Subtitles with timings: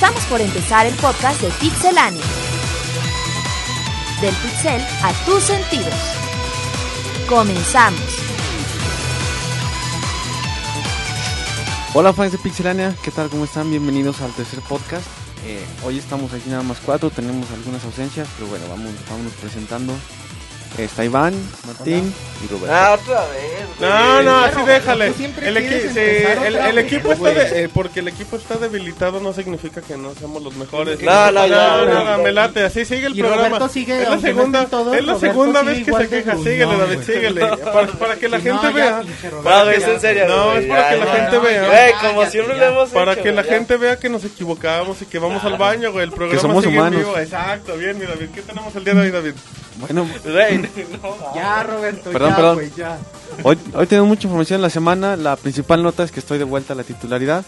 [0.00, 2.22] Estamos por empezar el podcast de Pixelania.
[4.20, 5.92] Del pixel a tus sentidos.
[7.28, 8.00] Comenzamos.
[11.94, 13.28] Hola fans de Pixelania, ¿qué tal?
[13.28, 13.72] ¿Cómo están?
[13.72, 15.04] Bienvenidos al tercer podcast.
[15.44, 19.92] Eh, hoy estamos aquí nada más cuatro, tenemos algunas ausencias, pero bueno, vamos, vámonos presentando.
[20.76, 21.34] Está Iván,
[21.66, 22.14] Martín
[22.44, 22.72] y Roberto.
[22.72, 23.80] Ah, otra vez.
[23.80, 25.06] No, no, así déjale.
[25.06, 29.96] El, equi- sí, equipo está de- eh, porque el equipo está debilitado no significa que
[29.96, 31.00] no seamos los mejores.
[31.02, 32.16] No, no, no, ya.
[32.16, 33.68] no, me late, así sigue el Y programa.
[33.68, 35.90] Sigue, es la aunque no segunda, estén todos, es la Roberto segunda sigue vez que
[35.90, 36.30] igual se de queja.
[36.36, 37.06] gruñón, Síguele, David, güey.
[37.06, 37.40] síguele.
[37.72, 39.02] Para, para que la Si gente no, vea.
[39.42, 40.28] No, es en serio.
[40.28, 41.40] No, güey, es para ya, que la ya, gente ya.
[41.42, 41.66] vea.
[41.66, 43.52] Güey, como siempre lo hemos Para hecho, que la ya.
[43.52, 46.04] gente vea que nos equivocamos y que vamos al baño, güey.
[46.04, 46.98] El programa somos sigue en humanos.
[47.00, 47.18] vivo.
[47.18, 48.28] Exacto, bien, mi David.
[48.34, 49.32] ¿Qué tenemos el día de hoy, David?
[49.80, 50.28] Bueno, no.
[51.34, 52.60] Ya, Roberto, Perdón, ya, perdón.
[52.76, 52.98] ya.
[53.42, 55.16] hoy, hoy tenemos mucha información en la semana.
[55.16, 57.44] La principal nota es que estoy de vuelta a la titularidad.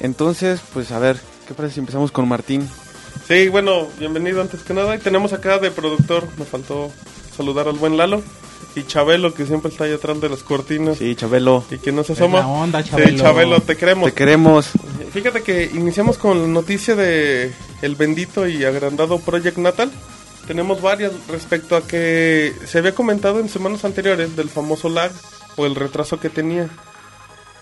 [0.00, 1.18] Entonces, pues a ver,
[1.48, 2.68] ¿qué parece si empezamos con Martín?
[3.26, 4.94] Sí, bueno, bienvenido antes que nada.
[4.94, 6.90] Y tenemos acá de productor, me faltó
[7.36, 8.22] saludar al buen Lalo.
[8.74, 10.98] Y Chabelo, que siempre está ahí atrás de las cortinas.
[10.98, 12.40] Sí, Chabelo, Y que no se asoma.
[12.40, 13.18] la onda, Sí, Chabelo.
[13.22, 14.10] Chabelo, te queremos.
[14.10, 14.68] te queremos.
[15.12, 19.90] Fíjate que iniciamos con la noticia de el bendito y agrandado Project Natal.
[20.46, 25.10] Tenemos varias respecto a que se había comentado en semanas anteriores del famoso lag
[25.56, 26.68] o el retraso que tenía.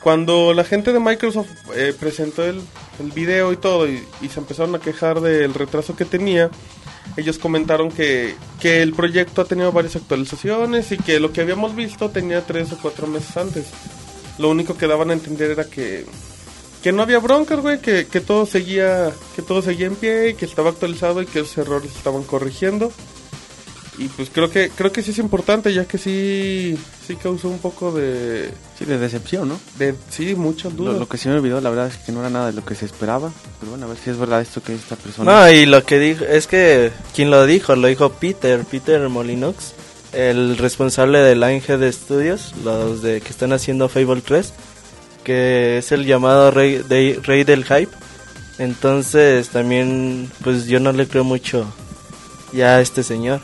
[0.02, 2.60] Cuando la gente de Microsoft eh, presentó el,
[3.00, 6.50] el video y todo y, y se empezaron a quejar del retraso que tenía,
[7.16, 11.74] ellos comentaron que, que el proyecto ha tenido varias actualizaciones y que lo que habíamos
[11.74, 13.66] visto tenía tres o cuatro meses antes.
[14.38, 16.04] Lo único que daban a entender era que,
[16.84, 20.34] que no había broncas, güey, que, que todo seguía que todo seguía en pie y
[20.34, 22.92] que estaba actualizado y que esos errores estaban corrigiendo.
[23.96, 26.76] Y pues creo que creo que sí es importante ya que sí
[27.06, 29.58] sí causó un poco de Sí, de decepción, ¿no?
[29.78, 30.98] de sí muchas dudas.
[30.98, 32.74] lo que se me olvidó, la verdad es que no era nada de lo que
[32.74, 33.32] se esperaba.
[33.60, 35.32] Pero bueno, a ver si es verdad esto que esta persona...
[35.32, 39.72] No, y lo que dijo, es que quien lo dijo, lo dijo Peter, Peter Molinox,
[40.12, 44.52] el responsable de la de Studios, los de que están haciendo Fable 3,
[45.24, 47.90] que es el llamado rey, de, rey del hype.
[48.58, 51.66] Entonces también, pues yo no le creo mucho
[52.52, 53.40] ya a este señor.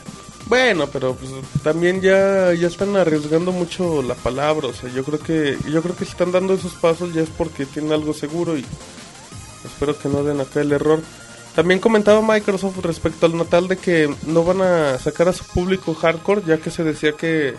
[0.46, 1.30] Bueno, pero pues
[1.62, 5.94] también ya ya están arriesgando mucho la palabra, o sea, yo creo que yo creo
[5.94, 8.64] que si están dando esos pasos ya es porque tienen algo seguro y
[9.64, 11.02] espero que no den acá el error.
[11.54, 15.94] También comentaba Microsoft respecto al Natal de que no van a sacar a su público
[15.94, 17.54] hardcore, ya que se decía que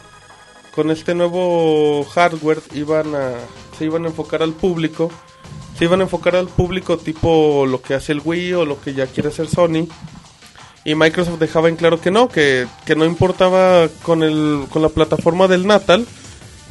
[0.73, 3.33] con este nuevo hardware iban a
[3.81, 5.09] se iban a enfocar al público,
[5.75, 8.93] se iban a enfocar al público tipo lo que hace el Wii o lo que
[8.93, 9.87] ya quiere hacer Sony.
[10.85, 14.89] Y Microsoft dejaba en claro que no, que, que no importaba con, el, con la
[14.89, 16.05] plataforma del Natal,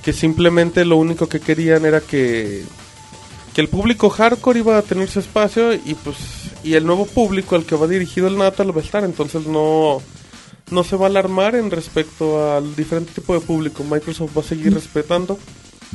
[0.05, 2.63] que simplemente lo único que querían era que,
[3.55, 6.17] que el público hardcore iba a tener su espacio y pues
[6.63, 10.01] y el nuevo público al que va dirigido el Natal va a estar, entonces no,
[10.71, 14.45] no se va a alarmar en respecto al diferente tipo de público, Microsoft va a
[14.45, 15.41] seguir respetando.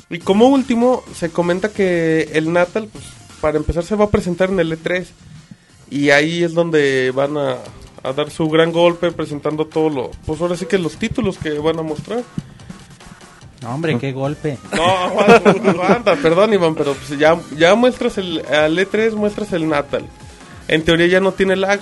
[0.10, 3.04] Y como último, se comenta que el Natal, pues
[3.42, 5.06] para empezar se va a presentar en el E3
[5.90, 7.58] y ahí es donde van a,
[8.04, 11.58] a dar su gran golpe presentando todo lo, pues ahora sí que los títulos que
[11.60, 12.24] van a mostrar.
[13.62, 14.58] No, hombre, qué golpe.
[14.76, 19.68] No, aguanta, aguanta, perdón Iván, pero pues ya, ya muestras el, al E3 muestras el
[19.68, 20.06] Natal.
[20.68, 21.80] En teoría ya no tiene lag.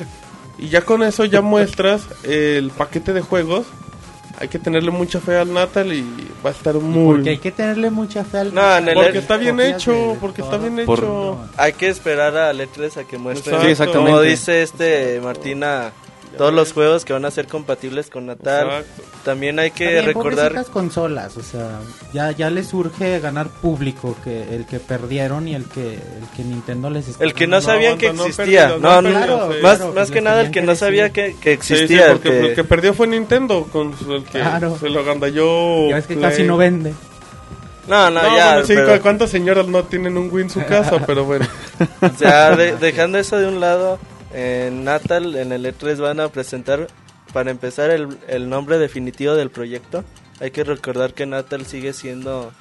[0.57, 3.65] Y ya con eso ya muestras el paquete de juegos.
[4.39, 6.03] Hay que tenerle mucha fe al Natal y
[6.45, 7.15] va a estar muy...
[7.17, 8.53] Porque hay que tenerle mucha fe al...
[8.53, 10.51] No, en el Porque E- está bien hecho, porque todo.
[10.55, 11.37] está bien Por- hecho.
[11.55, 13.59] Hay que esperar a E3 a que muestre.
[13.61, 14.11] Sí, exactamente.
[14.11, 15.91] como dice este Martina,
[16.37, 18.67] todos los juegos que van a ser compatibles con Natal.
[18.67, 19.03] Exacto.
[19.23, 21.79] También hay que bien, recordar pobrecitas consolas, o sea,
[22.13, 26.43] ya, ya les surge ganar público, que el que perdieron y el que, el que
[26.43, 28.75] Nintendo les está el que no sabían que existía.
[28.79, 29.59] No, no Claro, sí.
[29.61, 32.07] más, claro, más que nada el que que no sabía que, que Sí, sí, existía.
[32.09, 34.77] porque que- el que perdió fue Nintendo con el que Claro.
[34.79, 35.89] se lo agandalló.
[35.89, 36.29] Ya ves que Play.
[36.29, 36.93] casi no vende.
[37.87, 38.51] No, no, No, ya.
[38.53, 40.99] bueno, sí, pero- ¿cu- ¿cuántas señoras no tienen un Wii en su casa?
[41.05, 41.45] Pero bueno.
[42.01, 43.99] o sea, de- dejando eso de un lado,
[44.33, 46.87] en Natal, en el E3 van a presentar,
[47.33, 50.03] para empezar, el, el nombre definitivo del proyecto.
[50.39, 52.51] Hay que recordar que Natal sigue siendo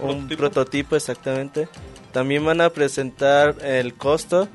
[0.00, 0.36] un prototipo.
[0.38, 1.68] prototipo exactamente.
[2.12, 4.48] También van a presentar el costo,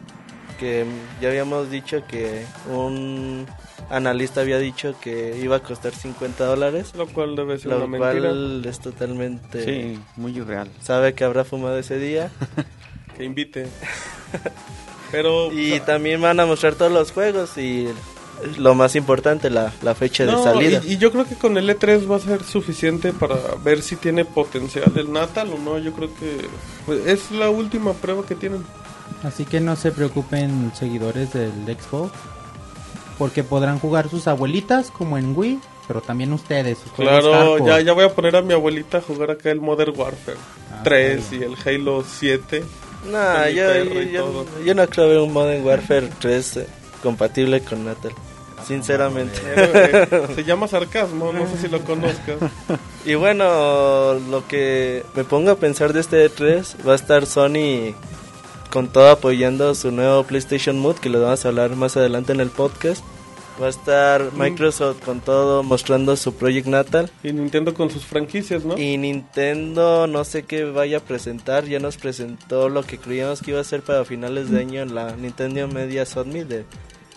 [0.59, 0.85] que
[1.21, 3.45] ya habíamos dicho que un
[3.89, 7.87] analista había dicho que iba a costar 50 dólares, Lo cual debe ser lo una
[7.87, 8.29] mentira.
[8.29, 9.63] cual es totalmente...
[9.63, 10.69] Sí, muy irreal.
[10.81, 12.31] Sabe que habrá fumado ese día.
[13.15, 13.67] Que invite.
[15.15, 15.51] Pero.
[15.51, 17.87] Y o sea, también van a mostrar todos los juegos y
[18.57, 20.81] lo más importante, la, la fecha no, de salida.
[20.85, 23.95] Y, y yo creo que con el E3 va a ser suficiente para ver si
[23.95, 25.77] tiene potencial el Natal o no.
[25.77, 26.47] Yo creo que
[26.85, 28.63] pues, es la última prueba que tienen.
[29.23, 32.11] Así que no se preocupen seguidores del Xbox.
[33.17, 36.79] Porque podrán jugar sus abuelitas como en Wii, pero también ustedes.
[36.97, 40.37] Claro, ya, ya voy a poner a mi abuelita a jugar acá el Modern Warfare
[40.73, 42.63] Ah, 3 está y el Halo 7.
[43.11, 43.73] Nah, yo,
[44.63, 46.67] yo- no creo ver un Modern Warfare 3 eh,
[47.03, 48.11] compatible con Natal.
[48.65, 49.39] Sinceramente.
[49.45, 52.37] Eh, eh, Se llama sarcasmo, no sé si lo conozcas.
[53.05, 57.93] Y bueno, lo que me pongo a pensar de este E3 va a estar Sony
[58.71, 62.39] con todo apoyando su nuevo PlayStation Mode, que lo vamos a hablar más adelante en
[62.39, 63.03] el podcast.
[63.61, 67.09] Va a estar Microsoft con todo mostrando su Project Natal.
[67.23, 68.77] Y Nintendo con sus franquicias, ¿no?
[68.77, 73.51] Y Nintendo no sé qué vaya a presentar, ya nos presentó lo que creíamos que
[73.51, 76.65] iba a ser para finales de año en la Nintendo Media Summit de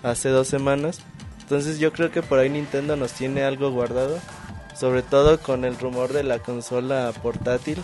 [0.02, 1.00] hace dos semanas.
[1.40, 4.18] Entonces yo creo que por ahí Nintendo nos tiene algo guardado,
[4.78, 7.78] sobre todo con el rumor de la consola portátil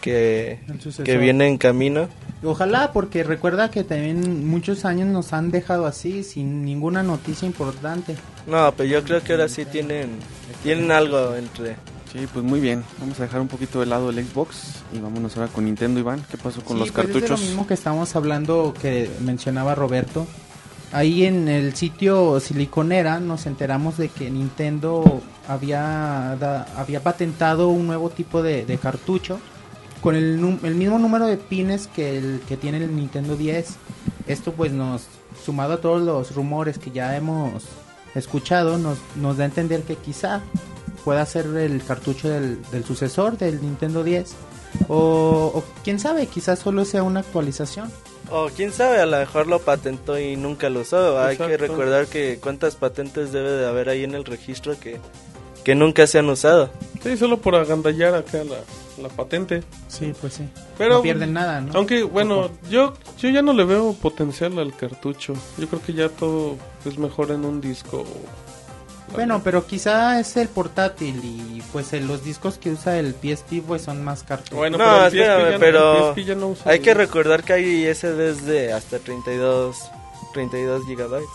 [0.00, 0.58] que,
[1.04, 2.08] que viene en camino.
[2.44, 8.16] Ojalá, porque recuerda que también muchos años nos han dejado así, sin ninguna noticia importante.
[8.46, 10.10] No, pero yo creo que ahora sí tienen,
[10.62, 11.76] tienen algo entre...
[12.12, 12.84] Sí, pues muy bien.
[13.00, 16.24] Vamos a dejar un poquito de lado el Xbox y vámonos ahora con Nintendo, Iván.
[16.30, 17.40] ¿Qué pasó con Sí, los pues es de cartuchos?
[17.40, 20.24] lo mismo que estamos hablando que mencionaba Roberto.
[20.92, 27.88] Ahí en el sitio Siliconera nos enteramos de que Nintendo había, da- había patentado un
[27.88, 29.40] nuevo tipo de, de cartucho
[30.04, 33.76] con el, el mismo número de pines que el que tiene el Nintendo 10.
[34.26, 35.06] Esto pues nos,
[35.42, 37.64] sumado a todos los rumores que ya hemos
[38.14, 40.42] escuchado, nos, nos da a entender que quizá
[41.06, 44.34] pueda ser el cartucho del, del sucesor del Nintendo 10.
[44.88, 47.90] O, o quién sabe, quizás solo sea una actualización.
[48.30, 51.18] O quién sabe, a lo mejor lo patentó y nunca lo usó.
[51.18, 55.00] Hay que recordar que cuántas patentes debe de haber ahí en el registro que,
[55.64, 56.68] que nunca se han usado.
[57.02, 58.56] Sí, solo por agandallar acá la,
[59.00, 59.62] la patente.
[59.88, 60.48] Sí, pues sí.
[60.78, 61.72] Pero no pierden nada, ¿no?
[61.74, 65.34] Aunque, bueno, yo, yo ya no le veo potencial al cartucho.
[65.58, 68.04] Yo creo que ya todo es mejor en un disco.
[69.12, 73.82] Bueno, pero quizá es el portátil y pues los discos que usa el PSP pues
[73.82, 74.56] son más cartuchos.
[74.58, 76.94] Bueno, No, pero el PSP espérame, ya- pero el PSP ya no usa Hay que
[76.94, 79.76] recordar que hay SDs de hasta 32,
[80.32, 81.28] 32 gigabytes.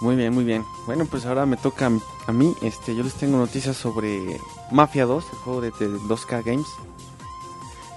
[0.00, 0.64] Muy bien, muy bien.
[0.86, 1.90] Bueno, pues ahora me toca
[2.26, 2.54] a mí.
[2.62, 4.38] Este, yo les tengo noticias sobre
[4.70, 6.66] Mafia 2, el juego de, de 2K Games.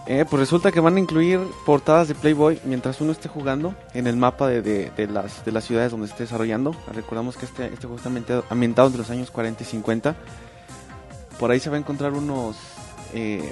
[0.10, 4.08] Eh, pues resulta que van a incluir portadas de Playboy mientras uno esté jugando en
[4.08, 6.74] el mapa de, de- las, de las ciudades donde esté desarrollando.
[6.94, 10.16] Recordamos que este, este juego está ambientado, ambientado entre los años 40 y 50.
[11.38, 12.56] Por ahí se va a encontrar unos...
[13.14, 13.52] eh,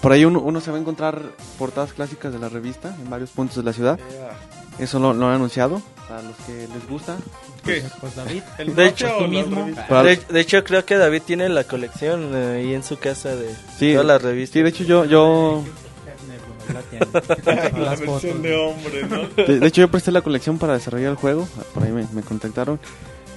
[0.00, 1.20] por ahí uno, uno se va a encontrar
[1.58, 3.98] portadas clásicas de la revista en varios puntos de la ciudad.
[4.78, 7.16] Eso lo, lo han anunciado para los que les gusta.
[7.64, 7.82] ¿Qué?
[8.00, 9.66] Pues David, ¿El De hecho, tú mismo.
[10.02, 13.54] De, de hecho, creo que David tiene la colección eh, ahí en su casa de
[13.78, 14.54] Sí, todas las revistas.
[14.54, 15.64] Sí, de hecho yo, yo,
[17.44, 17.70] la.
[17.78, 19.28] La versión de hombre, ¿no?
[19.44, 22.22] de, de hecho yo presté la colección para desarrollar el juego, por ahí me, me
[22.22, 22.78] contactaron.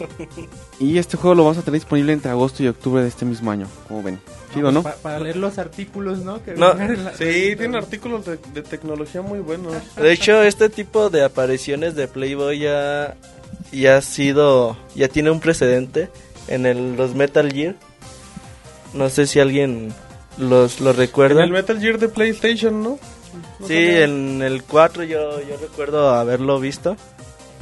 [0.79, 3.51] Y este juego lo vamos a tener disponible entre agosto y octubre de este mismo
[3.51, 4.19] año, como ven.
[4.53, 4.83] ¿Sí o no?
[4.83, 6.43] Pa- para leer los artículos, ¿no?
[6.43, 9.73] Que No, vengan en la- Sí, tiene artículos de, de tecnología muy buenos.
[9.95, 13.15] De hecho, este tipo de apariciones de Playboy ya,
[13.71, 16.09] ya ha sido, ya tiene un precedente
[16.47, 17.75] en el, los Metal Gear.
[18.93, 19.93] No sé si alguien
[20.37, 21.43] los, los En recuerda.
[21.43, 22.99] el Metal Gear de PlayStation, ¿no?
[23.59, 26.97] ¿No Sí, en el 4 yo, yo recuerdo haberlo visto.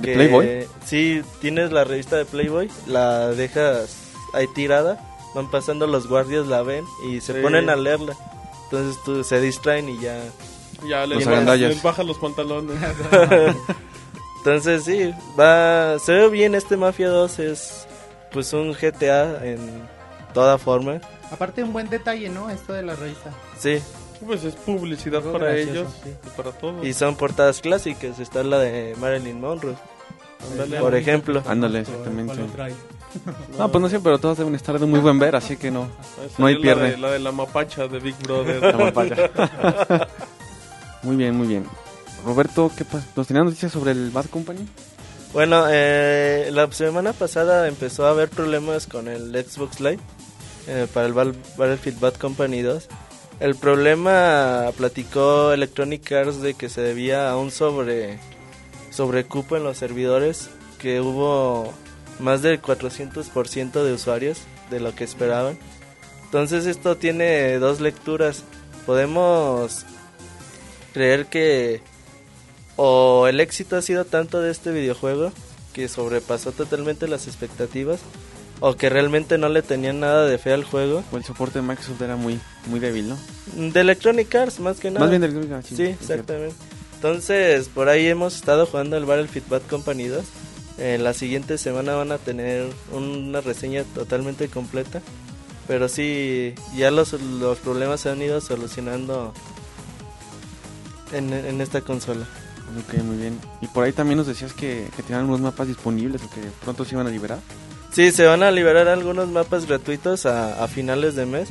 [0.01, 0.67] ¿De Playboy?
[0.85, 3.97] Sí, tienes la revista de Playboy, la dejas
[4.33, 4.99] ahí tirada,
[5.35, 7.39] van pasando los guardias, la ven y se Sí.
[7.41, 8.15] ponen a leerla.
[8.65, 10.19] Entonces tú, se distraen y ya...
[10.87, 12.77] Ya les, les baja los pantalones.
[14.37, 17.85] Entonces sí, va, se ve bien este Mafia 2, es
[18.31, 19.59] pues un GTA en
[20.33, 21.01] toda forma.
[21.31, 22.49] Aparte un buen detalle, ¿no?
[22.49, 23.31] Esto de la revista.
[23.59, 23.79] Sí,
[24.25, 26.09] Pues es publicidad Algo para gracioso, ellos sí.
[26.25, 26.85] y para todos.
[26.85, 29.75] y son portadas clásicas, está la de Marilyn Monroe,
[30.51, 30.79] Ándale.
[30.79, 31.43] por ejemplo.
[31.47, 32.33] Ándale, exactamente.
[33.57, 35.87] No, pues no sé, pero todos deben estar de muy buen ver, así que no.
[36.37, 36.91] No hay la pierde.
[36.91, 38.61] de- La de la mapacha de Big Brother.
[38.61, 39.31] La papaya.
[41.03, 41.65] muy bien, muy bien.
[42.25, 43.05] Roberto, ¿qué pasa?
[43.15, 44.67] ¿Nos tenían noticias sobre el Bad Company?
[45.33, 49.99] Bueno, eh, la semana pasada empezó a haber problemas con el Xbox Live
[50.67, 52.87] eh, para el Val- Battlefield Bad Company 2.
[53.39, 58.19] El problema platicó Electronic Arts de que se debía a un sobre
[58.99, 61.73] sobrecupo en los servidores, que hubo
[62.19, 64.39] más del 400% de usuarios
[64.69, 65.57] de lo que esperaban.
[66.25, 68.43] Entonces esto tiene dos lecturas.
[68.85, 69.85] Podemos
[70.93, 71.79] creer que
[72.75, 75.31] o el éxito ha sido tanto de este videojuego
[75.71, 78.01] que sobrepasó totalmente las expectativas
[78.59, 81.05] o que realmente no le tenían nada de fe al juego.
[81.13, 82.37] O el soporte de Microsoft era muy,
[82.67, 83.17] muy débil, ¿no?
[83.55, 85.05] De Electronic Arts más que nada.
[85.05, 86.78] Más bien del Sí, exactamente.
[86.99, 90.25] Entonces, por ahí hemos estado jugando el Battlefield Bad Company 2.
[90.79, 95.01] En la siguiente semana van a tener una reseña totalmente completa.
[95.65, 99.33] Pero sí, ya los, los problemas se han ido solucionando
[101.13, 102.25] en, en esta consola.
[102.83, 103.39] Ok, muy bien.
[103.61, 106.83] Y por ahí también nos decías que, que tenían unos mapas disponibles o que pronto
[106.83, 107.39] se iban a liberar.
[107.93, 111.47] Sí, se van a liberar algunos mapas gratuitos a, a finales de mes.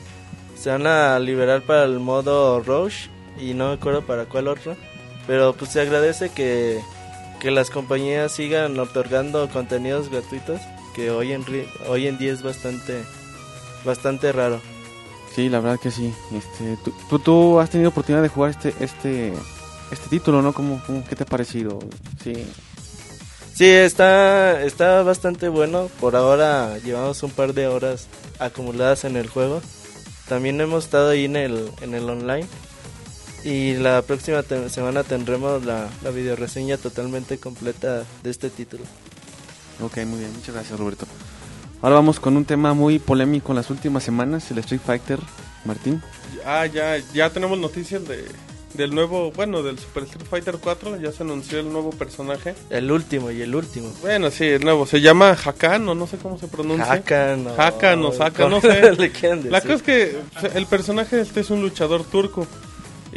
[0.58, 3.06] Se van a liberar para el modo Rush
[3.40, 4.76] y no me acuerdo para cuál otro.
[5.28, 6.80] Pero pues se agradece que,
[7.38, 10.60] que las compañías sigan otorgando contenidos gratuitos,
[10.96, 11.44] que hoy en,
[11.86, 13.04] hoy en día es bastante,
[13.84, 14.60] bastante raro.
[15.36, 16.12] Sí, la verdad que sí.
[16.32, 19.32] Este, tú, tú, tú has tenido oportunidad de jugar este este
[19.90, 20.52] este título, ¿no?
[20.52, 21.78] ¿Cómo, cómo, ¿Qué te ha parecido?
[22.24, 22.32] Sí.
[23.54, 25.90] Sí, está, está bastante bueno.
[26.00, 28.06] Por ahora llevamos un par de horas
[28.38, 29.60] acumuladas en el juego.
[30.28, 32.46] También hemos estado ahí en el, en el online.
[33.48, 38.84] Y la próxima te- semana tendremos la, la videoreseña totalmente completa de este título.
[39.80, 40.32] Ok, muy bien.
[40.34, 41.06] Muchas gracias, Roberto.
[41.80, 45.18] Ahora vamos con un tema muy polémico en las últimas semanas, el Street Fighter.
[45.64, 46.02] Martín.
[46.44, 48.24] Ah, ya, ya tenemos noticias de,
[48.74, 51.00] del nuevo, bueno, del Super Street Fighter 4.
[51.00, 52.54] Ya se anunció el nuevo personaje.
[52.70, 53.90] El último y el último.
[54.02, 54.84] Bueno, sí, el nuevo.
[54.86, 56.90] Se llama Hakan, o no sé cómo se pronuncia.
[56.92, 57.60] Hakan o...
[57.60, 59.40] Hakan o Saka, no ¿cómo sé.
[59.50, 60.16] La cosa es que
[60.54, 62.46] el personaje este es un luchador turco.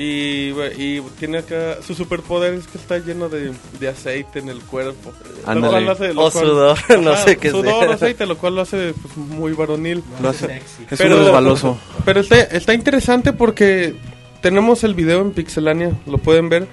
[0.03, 5.11] Y, tiene acá su superpoder es que está lleno de, de aceite en el cuerpo.
[5.45, 7.93] Lo cual lo hace- lo O cual- sudor, no sé qué Sudor sea.
[7.95, 10.03] aceite, lo cual lo hace pues, muy varonil.
[10.21, 10.83] Lo hace- Sexy.
[10.89, 11.77] Es Pero- un resbaloso.
[12.05, 13.93] Pero está, está interesante porque
[14.41, 16.67] tenemos el video en Pixelania, lo pueden ver.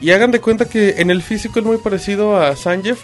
[0.00, 2.98] Y hagan de cuenta que en el físico es muy parecido a Sanjeev,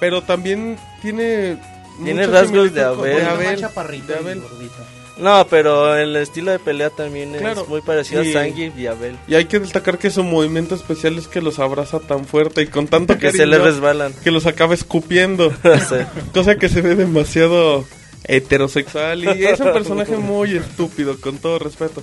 [0.00, 1.56] pero también tiene...
[2.02, 3.22] Tiene rasgos de Abel.
[3.22, 4.42] Más Abel, chaparrito de y Abel.
[5.22, 8.86] No, pero el estilo de pelea también Claro, es muy parecido y- a Zangief y
[8.86, 9.16] Abel.
[9.28, 12.66] Y hay que destacar que su movimiento especial es que los abraza tan fuerte y
[12.66, 14.12] con tanto Que se le resbalan.
[14.24, 15.52] que los acaba escupiendo.
[15.88, 15.96] Sí.
[16.34, 17.84] Cosa que se ve demasiado
[18.24, 22.02] heterosexual y es un personaje muy estúpido, con todo respeto.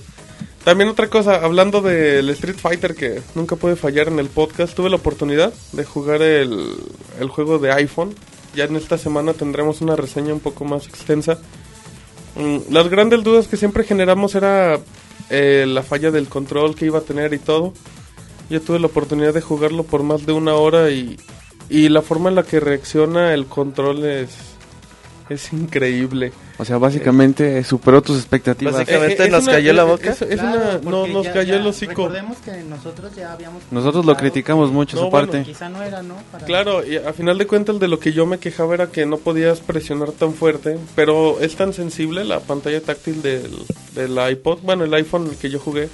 [0.64, 4.90] También otra cosa, hablando del Street Fighter que nunca puede fallar en el podcast, tuve
[4.90, 6.74] la oportunidad de jugar el,
[7.18, 8.14] el juego de iPhone.
[8.54, 11.38] Ya en esta semana tendremos una reseña un poco más extensa.
[12.36, 14.78] Mm, las grandes dudas que siempre generamos era
[15.30, 17.72] eh, la falla del control que iba a tener y todo.
[18.48, 21.18] Yo tuve la oportunidad de jugarlo por más de una hora y,
[21.68, 24.49] y la forma en la que reacciona el control es,
[25.30, 26.32] es increíble.
[26.58, 28.74] O sea, básicamente superó tus expectativas.
[28.74, 30.10] Básicamente- Eh, eh, es nos cayó la boca.
[30.10, 31.92] Es, es Claro, una, no, nos ya- cayó ya el hocico.
[32.08, 33.62] Recordemos que nosotros ya habíamos...
[33.70, 35.42] Nosotros lo criticamos mucho, No, esa bueno, parte.
[35.50, 36.16] Quizá no era, ¿no?
[36.30, 39.06] Para- Claro, y a final de cuentas de lo que yo me quejaba era que
[39.06, 43.50] no podías presionar tan fuerte, pero es tan sensible la pantalla táctil del,
[43.94, 45.88] del iPod, bueno, el iPhone en el que yo jugué,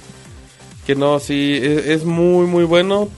[0.85, 3.09] que no, sí, es, es muy, muy bueno.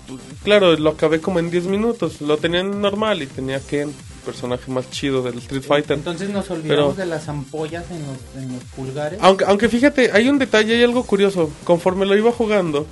[0.43, 3.91] Claro, lo acabé como en 10 minutos, lo tenía en normal y tenía el
[4.31, 5.97] personaje más chido del Street Fighter.
[5.97, 9.19] Entonces nos olvidamos Pero- de las ampollas en los, en los pulgares.
[9.21, 11.49] Aunque, aunque fíjate, hay un detalle, hay algo curioso.
[11.63, 12.85] Conforme lo iba jugando,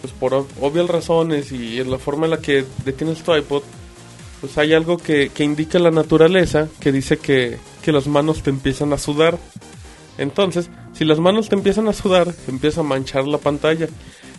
[0.00, 3.62] pues por ob- obvias razones y en la forma en la que detienes tu iPod,
[4.40, 8.50] pues hay algo que, que indica la naturaleza que dice que, que las manos te
[8.50, 9.38] empiezan a sudar.
[10.18, 13.88] Entonces, si las manos te empiezan a sudar, se empieza a manchar la pantalla.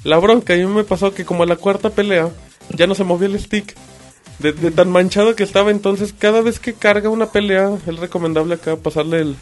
[0.03, 2.29] La bronca, a mí me pasó que como a la cuarta pelea,
[2.69, 3.75] ya no se movía el stick.
[4.39, 8.55] De, de tan manchado que estaba, entonces cada vez que carga una pelea, es recomendable
[8.55, 9.35] acá pasarle el-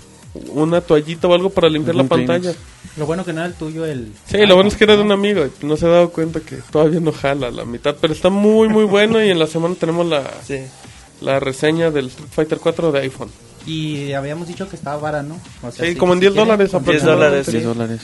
[0.49, 2.53] una toallita o algo para limpiar la pantalla.
[2.97, 4.11] Lo bueno que no era el tuyo el...
[4.27, 6.39] Sí, lo bueno es que era de un amigo y no se ha dado cuenta
[6.41, 9.75] que todavía no jala la mitad, pero está muy muy bueno y en la semana
[9.79, 10.59] tenemos la, Sí.
[11.21, 13.29] la reseña del Street Fighter 4 de iPhone.
[13.65, 15.39] Y habíamos dicho que estaba vara, ¿no?
[15.63, 17.67] O sea, Sí, si- como en si 10 quieren, dólares con- 10 dólares, 10 sí.
[17.67, 18.01] dólares.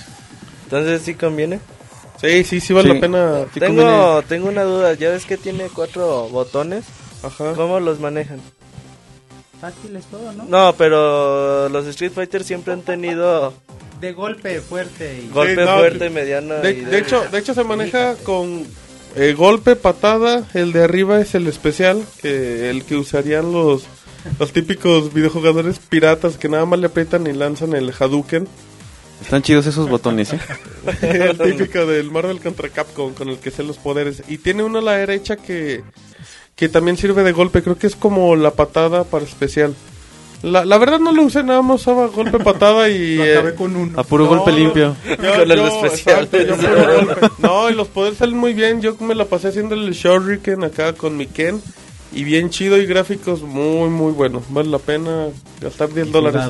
[0.65, 1.59] Entonces sí conviene.
[2.21, 2.93] Sí, sí, sí vale Sí.
[2.95, 3.45] la pena.
[3.53, 4.21] Sí tengo, conviene.
[4.27, 4.93] tengo una duda.
[4.93, 6.85] Ya ves que tiene cuatro botones.
[7.23, 7.53] Ajá.
[7.53, 8.39] ¿Cómo los manejan?
[9.61, 10.45] Fácil es todo, ¿no?
[10.45, 13.53] No, pero los Street Fighter siempre han tenido
[13.99, 15.29] De golpe fuerte y...
[15.33, 16.95] golpe no, fuerte, mediano De, y de débil.
[17.05, 18.65] hecho, de hecho se maneja con
[19.17, 23.83] eh, golpe, patada, el de arriba es el especial, que el que usarían los
[24.37, 28.47] los típicos videojugadores piratas que nada más le aprietan y lanzan el Hadouken.
[29.21, 30.39] Están chidos esos botones, ¿eh?
[31.01, 34.23] el típico del Marvel contra Capcom con el que sé los poderes.
[34.27, 35.83] Y tiene uno a la derecha que,
[36.55, 37.61] que también sirve de golpe.
[37.61, 39.75] Creo que es como la patada para especial.
[40.41, 43.15] La, la verdad no lo usé, nada más usaba golpe, patada y...
[43.17, 43.99] Lo eh, acabé con uno.
[43.99, 44.95] A puro No, golpe limpio.
[45.05, 46.23] yo- Con el yo, especial.
[46.29, 47.27] exacto, yo puro golpe.
[47.39, 48.81] No, y los poderes salen muy bien.
[48.81, 51.61] Yo me la pasé haciendo el Shuriken acá con mi Ken.
[52.13, 54.43] Y bien chido y gráficos muy, muy buenos.
[54.49, 55.27] Vale la pena
[55.59, 56.41] gastar 10 dólares.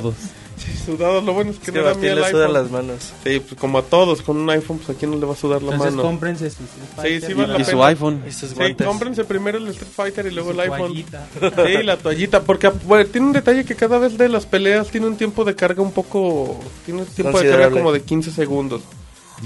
[0.60, 0.80] Sudados.
[0.80, 2.54] Sí, sudado, lo bueno es que Es que no miedo le sudan iPhone.
[2.54, 3.14] las manos.
[3.24, 5.36] Sí, pues como a todos, con un iPhone, pues a quién no le va a
[5.36, 6.04] sudar la Entonces mano.
[6.10, 7.86] cómprense su Street Fighter sí y vale la Y su pena.
[7.88, 8.24] iPhone.
[8.28, 10.80] Y sus Sí, cómprense primero el Street Fighter y luego su el iPhone.
[10.80, 11.28] toallita.
[11.68, 15.08] Sí, la toallita, porque bueno, tiene un detalle que cada vez de las peleas tiene
[15.08, 16.60] un tiempo de carga un poco...
[16.86, 18.82] Tiene un tiempo de carga como de 15 segundos.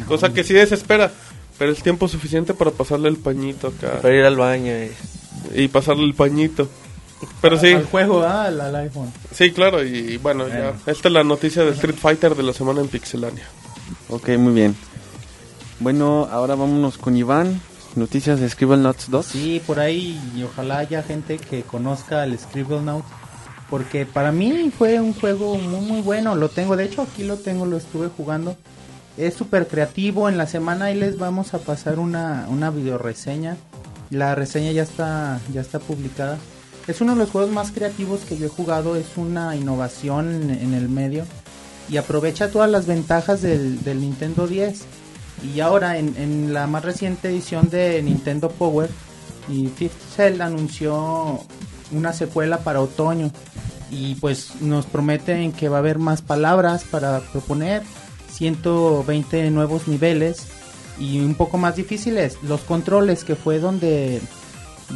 [0.07, 1.11] Cosa que sí desespera,
[1.59, 3.99] pero es tiempo suficiente para pasarle el pañito acá.
[4.01, 4.91] Para ir al baño y...
[5.63, 6.67] Y pasarle el pañito.
[7.41, 9.11] Pero sí, Al juego, ah, al, al iPhone.
[9.31, 10.73] sí, claro, y bueno, ya.
[10.85, 13.45] Esta es la noticia de Street Fighter de la semana en Pixelania.
[14.09, 14.75] Ok, muy bien.
[15.79, 17.61] Bueno, ahora vámonos con Iván.
[17.95, 19.25] Noticias de Scribble Notes 2.
[19.25, 23.05] Sí, por ahí y ojalá haya gente que conozca el Scribblenauts
[23.69, 27.37] porque para mí fue un juego muy muy bueno, lo tengo, de hecho aquí lo
[27.37, 28.55] tengo, lo estuve jugando.
[29.17, 33.57] Es súper creativo, en la semana ahí les vamos a pasar una, una video reseña.
[34.09, 36.37] La reseña ya está, ya está publicada.
[36.87, 40.73] Es uno de los juegos más creativos que yo he jugado, es una innovación en,
[40.73, 41.25] el medio
[41.89, 44.81] y aprovecha todas las ventajas del, Nintendo 10.
[45.55, 48.89] Y ahora en, en la más reciente edición de Nintendo Power,
[49.47, 51.39] y Fifth Cell anunció
[51.91, 53.31] una secuela para otoño.
[53.91, 57.83] Y pues nos prometen que va a haber más palabras para proponer,
[58.31, 60.47] 120 nuevos niveles
[60.99, 62.37] y un poco más difíciles.
[62.41, 64.19] Los controles, que fue donde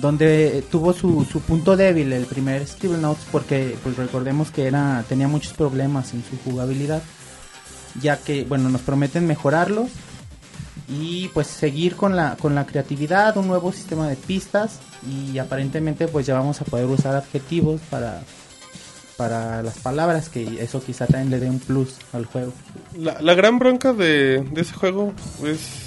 [0.02, 5.28] donde tuvo su, su punto débil el primer Scribblenauts porque pues recordemos que era tenía
[5.28, 7.02] muchos problemas en su jugabilidad
[8.02, 9.90] ya que bueno nos prometen mejorarlos
[10.88, 16.08] y pues seguir con la con la creatividad un nuevo sistema de pistas y aparentemente
[16.08, 18.22] pues ya vamos a poder usar adjetivos para
[19.18, 22.54] para las palabras que eso quizá también le dé un plus al juego.
[22.96, 25.12] La, la gran bronca de, de ese juego
[25.44, 25.87] es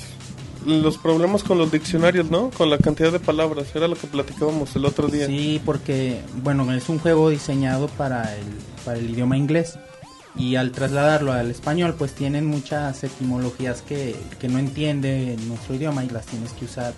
[0.67, 2.51] los problemas con los diccionarios, ¿no?
[2.51, 3.75] Con la cantidad de palabras.
[3.75, 5.27] Era lo que platicábamos el otro día.
[5.27, 8.45] Sí, porque bueno, es un juego diseñado para el,
[8.85, 9.79] para el idioma inglés
[10.37, 16.05] y al trasladarlo al español pues tienen muchas etimologías que, que no entiende nuestro idioma
[16.05, 16.95] y las tienes que usar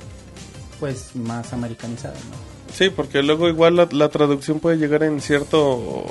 [0.78, 2.75] pues más americanizadas, ¿no?
[2.75, 6.04] Sí, porque luego igual la, la traducción puede llegar en cierto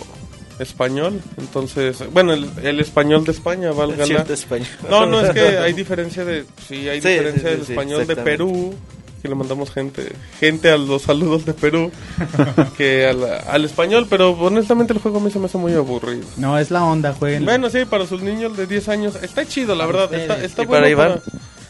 [0.62, 1.20] español.
[1.38, 4.22] Entonces, bueno, el, el español de España, valga la...
[4.22, 4.68] Español.
[4.90, 6.46] No, no, es que hay diferencia de...
[6.68, 8.16] Sí, hay Sí, diferencia sí, sí, del sí, español de.
[8.16, 8.74] Perú,
[9.22, 11.92] que le mandamos gente gente a los saludos de Perú,
[12.78, 16.26] que al, al español, pero honestamente el juego a mí se me hace muy aburrido.
[16.38, 17.46] No, es la onda, jueguen.
[17.46, 20.12] Bueno, sí, para sus niños de 10 años está chido, la verdad.
[20.14, 21.22] Está, está y bueno para Iván, para-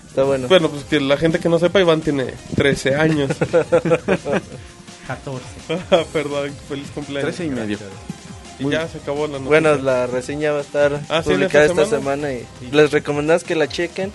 [0.07, 0.47] está bueno.
[0.47, 3.31] Bueno, pues que la gente que no sepa, Iván tiene 13 años.
[5.07, 5.43] 14.
[6.13, 7.35] Perdón, feliz cumpleaños.
[7.35, 7.77] 13 y medio.
[8.67, 9.47] Y ya se acabó la noticia.
[9.49, 12.27] Bueno, la reseña va a estar Ah, publicada esta esta semana.
[12.27, 14.11] semana, y les recomendamos que la chequen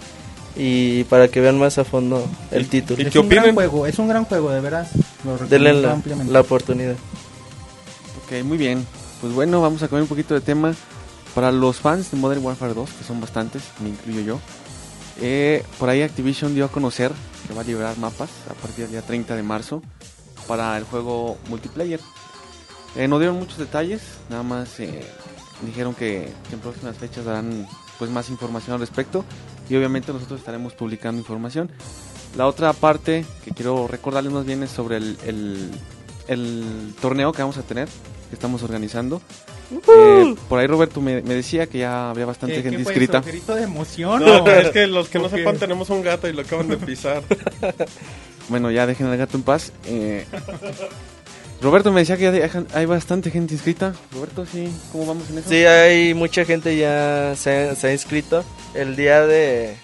[0.57, 3.03] y para que vean más a fondo el título.
[3.03, 4.91] ¿Y es un gran juego, es un gran juego, de veras.
[5.25, 6.33] Lo Denle la, ampliamente.
[6.33, 6.95] la oportunidad.
[8.25, 8.87] Ok, muy bien.
[9.21, 10.75] Pues bueno, vamos a cambiar un poquito de tema.
[11.35, 14.41] Para los fans de Modern Warfare 2, que son bastantes, me incluyo yo,
[15.21, 17.13] eh, por ahí Activision dio a conocer
[17.47, 19.83] que va a liberar mapas a partir del día 30 de marzo
[20.49, 22.01] para el juego multiplayer.
[22.97, 25.03] Eh, no dieron muchos detalles, nada más eh,
[25.63, 27.67] dijeron que, que en próximas fechas darán
[27.99, 29.25] pues más información al respecto
[29.69, 31.71] y obviamente nosotros estaremos publicando información.
[32.37, 35.71] La otra parte que quiero recordarles más bien es sobre el, el,
[36.29, 37.89] el torneo que vamos a tener,
[38.29, 39.21] que estamos organizando.
[39.89, 42.93] Eh, por ahí Roberto me, me decía que ya había bastante ¿Qué- gente qué fue
[42.93, 43.19] inscrita.
[43.19, 43.27] eso?
[43.29, 44.25] ¿Grito de emoción?
[44.25, 47.23] No, es que los que no sepan tenemos un gato y lo acaban de pisar.
[48.49, 49.73] Bueno, ya dejen al gato en paz.
[49.87, 50.25] Eh,
[51.61, 53.95] Roberto me decía que ya hay- hay bastante gente inscrita.
[54.13, 55.49] Roberto, sí, ¿cómo vamos en eso?
[55.49, 58.45] Sí, hay mucha gente ya se, ha- se ha inscrito.
[58.75, 59.77] El día de...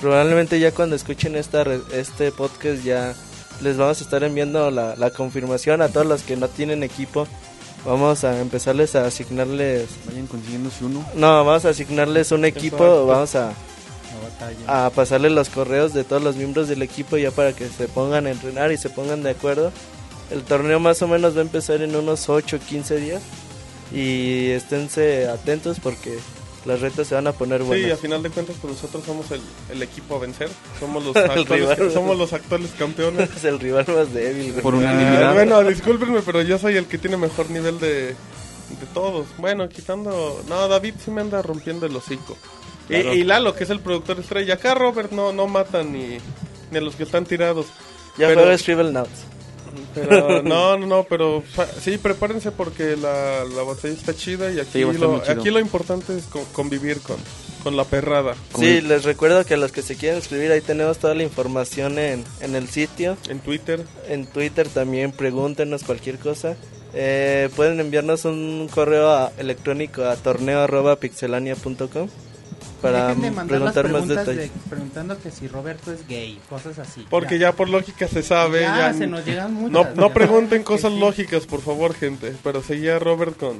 [0.00, 3.14] Probablemente ya cuando escuchen esta re- este podcast ya
[3.60, 7.28] les vamos a estar enviando la, la confirmación a todos los que no tienen equipo.
[7.86, 9.86] Vamos a empezarles a asignarles...
[10.06, 11.06] Vayan consiguiéndose uno.
[11.14, 13.06] No, vamos a asignarles un equipo.
[13.06, 13.52] Vamos a,
[14.66, 18.26] a pasarle los correos de todos los miembros del equipo ya para que se pongan
[18.26, 19.70] a entrenar y se pongan de acuerdo.
[20.30, 23.22] El torneo más o menos va a empezar en unos 8 o 15 días
[23.92, 26.16] y esténse atentos porque
[26.64, 27.98] las retas se van a poner Sí, a buenas.
[28.00, 29.40] final de cuentas pues nosotros somos el,
[29.70, 30.48] el equipo a vencer.
[30.78, 31.90] Somos los, actuales, rival.
[31.92, 33.28] somos los actuales campeones.
[33.36, 34.52] es el rival más débil.
[34.52, 34.62] güey.
[34.62, 35.34] Por Ah, unanimidad.
[35.34, 39.26] bueno, discúlpenme, pero yo soy el que tiene mejor nivel de, de todos.
[39.38, 40.42] Bueno, quitando...
[40.48, 42.36] No, David sí me anda rompiendo el hocico.
[42.88, 43.14] Y- Claro.
[43.14, 44.54] Y, Lalo, que es el productor estrella.
[44.54, 46.18] Acá Robert no, no mata ni,
[46.70, 47.66] ni a los que están tirados.
[48.18, 49.24] Ya pero- juega Scribble Notes.
[49.94, 51.42] Pero no, no, no, pero
[51.80, 56.24] sí, prepárense porque la, la batalla está chida y aquí, Sí, lo, aquí importante es
[56.24, 57.16] con- convivir con,
[57.62, 58.34] con la perrada.
[58.58, 61.98] Sí, les recuerdo que a los que se quieren inscribir ahí tenemos toda la información
[61.98, 63.16] en, en el sitio.
[63.28, 66.56] En Twitter, En Twitter también pregúntenos cualquier cosa.
[66.92, 72.08] Eh, pueden enviarnos un correo a- electrónico a torneo.pixelania.com
[72.80, 74.52] para Dejen de mandar las preguntar más preguntas detalles.
[74.64, 77.06] de- preguntando que si Roberto es gay, cosas así.
[77.08, 78.60] Porque ya por lógica se sabe.
[78.62, 79.96] Ya, Ya, se nos llegan no, muchas.
[79.96, 80.98] no pregunten cosas sí.
[80.98, 82.34] lógicas, por favor, gente.
[82.42, 83.58] Pero seguía Robert con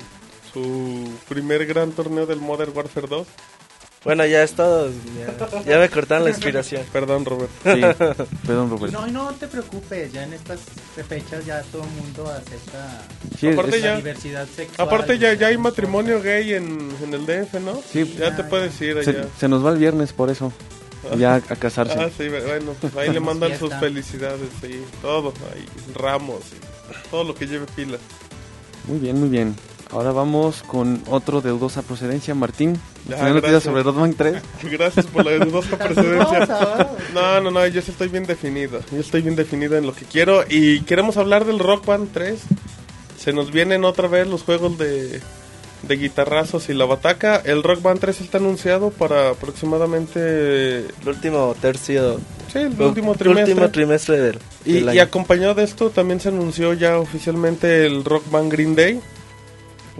[0.52, 3.26] su primer gran torneo del Modern Warfare 2.
[4.02, 4.90] Bueno, ya es todo.
[5.18, 6.82] Ya, ya me cortaron la inspiración.
[6.92, 7.50] Perdón, Robert.
[7.62, 7.80] Sí,
[8.46, 9.00] perdón, Y Roberto.
[9.00, 10.60] no, no te preocupes, ya en estas
[11.06, 13.02] fechas ya todo el mundo acepta
[13.38, 14.88] Sí, Aparte es- la ya- diversidad sexual.
[14.88, 17.80] Aparte ya, ya hay matrimonio gay en, en el DF, ¿no?
[17.92, 18.16] Sí.
[18.18, 19.26] Ya te Ya, puedes ir se, allá.
[19.38, 20.50] se nos va el viernes por eso.
[21.18, 21.94] Ya a casarse.
[21.98, 27.24] Ah, sí, bueno, pues ahí le mandan sus felicidades, sí, todo, ahí, ramos, y todo
[27.24, 27.98] lo que lleve pila.
[28.86, 29.54] Muy bien, muy bien.
[29.92, 32.74] Ahora vamos con otro de dudosa procedencia, Martín.
[33.08, 33.62] Ya, ¿Tiene noticias gracias.
[33.64, 34.42] sobre Rodman 3?
[34.70, 36.90] Gracias por la dudosa ¿verdad?
[37.14, 38.80] No, no, no, yo sí estoy bien definido.
[38.92, 40.44] Yo estoy bien definido en lo que quiero.
[40.48, 42.38] Y queremos hablar del Rock Band 3.
[43.18, 45.20] Se nos vienen otra vez los juegos de,
[45.82, 47.42] de guitarrazos y la bataca.
[47.44, 50.78] El Rock Band 3 está anunciado para aproximadamente.
[51.02, 52.20] El último tercio.
[52.52, 53.52] Sí, el último trimestre.
[53.54, 55.02] último trimestre del, Y, del y año.
[55.02, 59.00] acompañado de esto también se anunció ya oficialmente el Rock Band Green Day,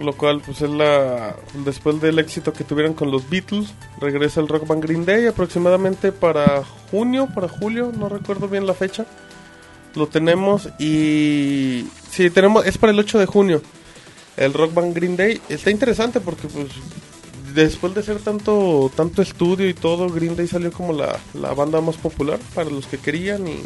[0.01, 1.35] lo cual pues es la
[1.65, 6.11] después del éxito que tuvieron con los Beatles, regresa el Rock Band Green Day aproximadamente
[6.11, 9.05] para junio, para julio, no recuerdo bien la fecha.
[9.95, 13.61] Lo tenemos y sí, tenemos es para el 8 de junio.
[14.37, 16.67] El Rock Band Green Day está interesante porque pues
[17.53, 21.81] después de ser tanto tanto estudio y todo, Green Day salió como la, la banda
[21.81, 23.63] más popular para los que querían y,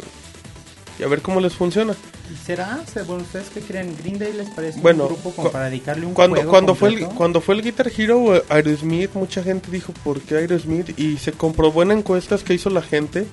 [0.98, 1.94] y a ver cómo les funciona.
[2.32, 2.80] ¿Y ¿Será?
[2.92, 3.96] Se- Bueno, ¿ustedes qué creen?
[3.96, 6.88] ¿Green Day les parece Bueno, un grupo como para dedicarle un Cuando juego cuando fue
[6.90, 11.18] el, cuando fue el Guitar Hero eh, Aerosmith, mucha gente dijo por qué Aerosmith y
[11.18, 13.26] se comprobó en encuestas que hizo la gente,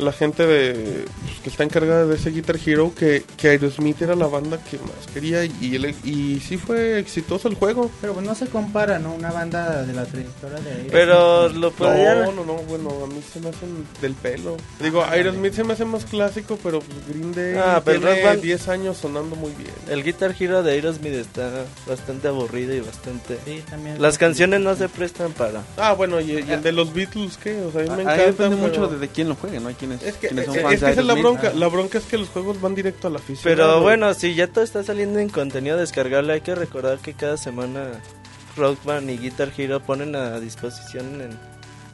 [0.00, 4.14] la gente de pues, que está encargada de ese Guitar Hero que, que Aerosmith era
[4.14, 7.90] la banda que más quería y, y, el- y sí fue exitoso el juego.
[8.00, 9.14] Pero pues no se compara, ¿no?
[9.14, 10.92] Una banda de la trayectoria de Aerosmith.
[10.92, 12.20] Pero lo podrían.
[12.24, 14.56] No, no, no, bueno, a mí se me hacen del pelo.
[14.80, 18.24] Digo, Aerosmith se me hace más clásico, pero pues, Green Day Ah, pero tiene Rock
[18.24, 19.70] Band- 10 años sonando muy bien.
[19.88, 23.38] El Guitar Hero de Aerosmith está bastante aburrido y bastante.
[23.44, 24.00] Sí, también.
[24.00, 25.62] Las canciones no se prestan para.
[25.76, 27.60] Ah, bueno, y, y el de los Beatles, ¿qué?
[27.62, 28.24] O sea, a mí me Ahí encanta.
[28.44, 29.68] depende pero- mucho de, de quién lo juegue, ¿no?
[29.68, 31.52] Hay quienes, Es que, quienes son eh, fans es, de que esa es la bronca.
[31.54, 33.42] La bronca es que los juegos van directo a la afición.
[33.44, 37.36] Pero bueno, si ya todo está saliendo en contenido descargable, hay que recordar que cada
[37.36, 38.00] semana
[38.56, 41.50] Rock Band y Guitar Hero ponen a disposición en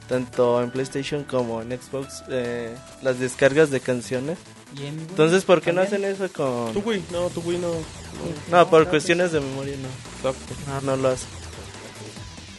[0.07, 4.37] tanto en PlayStation como en Xbox eh, las descargas de canciones.
[4.77, 6.71] En- Entonces, ¿por qué no hacen eso con.?
[6.73, 7.67] Tu Wii, no, tu Wii no.
[7.71, 10.29] no, No, por cuestiones de memoria no.
[10.29, 10.53] exacto.
[10.67, 11.27] No, no lo hacen.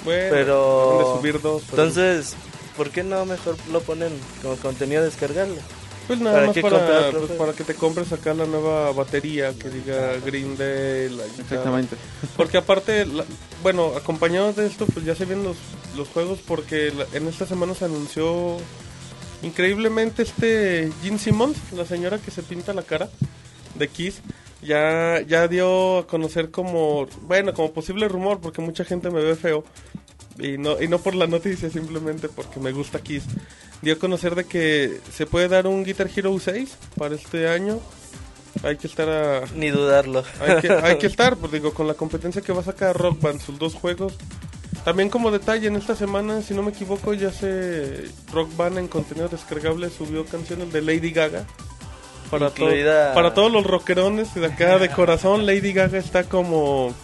[0.05, 1.63] Bueno, Pero- deben de subir dos.
[1.71, 2.35] pero- Entonces,
[2.79, 4.13] ¿por qué no mejor lo ponen
[4.43, 5.57] como contenido descargable?
[6.07, 9.69] pues nada ¿para más para, pues, para que te compres acá la nueva batería que
[9.69, 11.25] diga Green Day, la.
[11.27, 11.97] Exactamente.
[12.35, 13.27] Porque aparte, la-
[13.63, 15.59] bueno, acompañado de esto, pues ya se ven los,
[15.99, 18.57] los juegos porque la- en esta semana se anunció
[19.43, 23.09] increíblemente este Jean Simmons, la señora que se pinta la cara
[23.75, 24.21] de Kiss,
[24.63, 29.37] ya, ya dio a conocer como, bueno, como posible rumor, porque mucha gente me ve
[29.37, 29.63] feo,
[30.39, 33.25] y no, y no por la noticia, simplemente porque me gusta Kiss.
[33.83, 37.79] Dio a conocer de que se puede dar un Guitar Hero 6 para este año.
[38.65, 40.25] Hay que estar a, Ni dudarlo.
[40.41, 43.21] hay que, hay que estar, pues digo, con la competencia que va a sacar Rock
[43.21, 44.15] Band, sus dos juegos.
[44.85, 48.89] También como detalle, en esta semana, si no me equivoco, ya se Rock Band en
[48.89, 51.45] contenido descargable subió canciones de Lady Gaga.
[52.31, 56.95] Para, to- Incluida- para todos los rockerones de acá de corazón, Lady Gaga está como...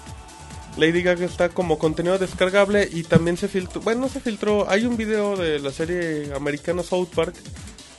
[0.77, 4.87] Lady Gaga está como contenido descargable y también se filtró, bueno, no se filtró, hay
[4.87, 7.35] un video de la serie americana South Park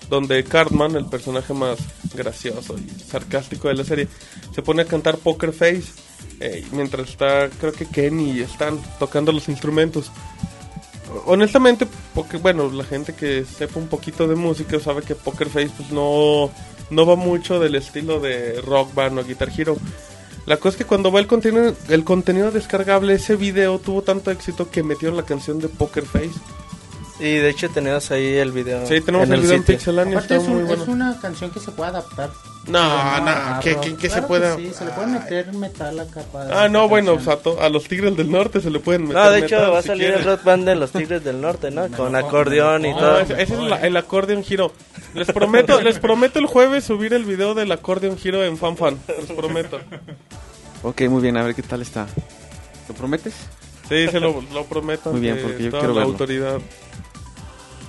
[0.10, 1.80] donde Cartman, el personaje más
[2.14, 4.08] gracioso y sarcástico de la serie,
[4.54, 5.86] se pone a cantar Poker Face
[6.40, 10.12] eh, mientras está, creo que Kenny y están tocando los instrumentos.
[11.26, 15.72] Honestamente, porque bueno, la gente que sepa un poquito de música sabe que Poker Face
[15.78, 16.52] pues no,
[16.90, 19.78] no va mucho del estilo de Rock Band o Guitar Hero.
[20.46, 24.30] La cosa es que cuando va el contenido, el contenido descargable, ese video tuvo tanto
[24.32, 26.30] éxito que metieron la canción de Poker Face.
[27.20, 28.86] Y de hecho tenemos ahí el video.
[28.86, 29.76] Sí, tenemos en el video en sitio.
[29.78, 30.84] Pixelania, Aparte está es, muy un- bueno.
[30.84, 32.30] es una canción que se puede adaptar.
[32.68, 34.56] No, no, que, que, que se pueda.
[34.58, 37.70] sí, se le puede meter metal acá para Ah, no, bueno, o sea, to- a
[37.70, 39.16] los Tigres del Norte se le pueden meter.
[39.18, 40.20] No, de hecho metal va a si salir quieren.
[40.22, 41.88] el rock band de los Tigres del Norte, ¿no?
[41.96, 43.14] Con acordeón y todo.
[43.14, 44.72] No, ese, ese es la- el acordeon giro.
[45.16, 49.00] Les prometo, les prometo el jueves subir el video del acordeon giro en FanFan.
[49.08, 49.80] Les prometo.
[50.84, 52.06] Ok, muy bien, a ver qué tal está.
[52.88, 53.34] ¿Lo prometes?
[53.90, 55.12] Sí, se lo, lo prometo.
[55.12, 56.12] Muy bien, porque yo quiero la verlo.
[56.12, 56.60] autoridad.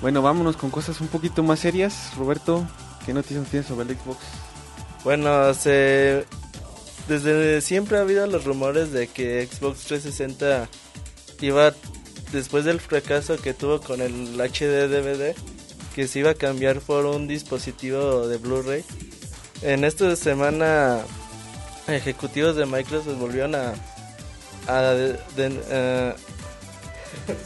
[0.00, 2.12] Bueno, vámonos con cosas un poquito más serias.
[2.16, 2.66] Roberto,
[3.04, 4.18] ¿qué noticias tienes sobre el Xbox?
[5.04, 6.24] Bueno, se
[7.08, 10.68] desde siempre ha habido los rumores de que Xbox 360
[11.40, 11.72] iba,
[12.32, 15.34] después del fracaso que tuvo con el HD DVD,
[15.96, 18.84] que se iba a cambiar por un dispositivo de Blu-ray.
[19.62, 21.00] En esta semana,
[21.88, 23.72] ejecutivos de Microsoft volvieron a,
[24.68, 26.14] a de- de- eh,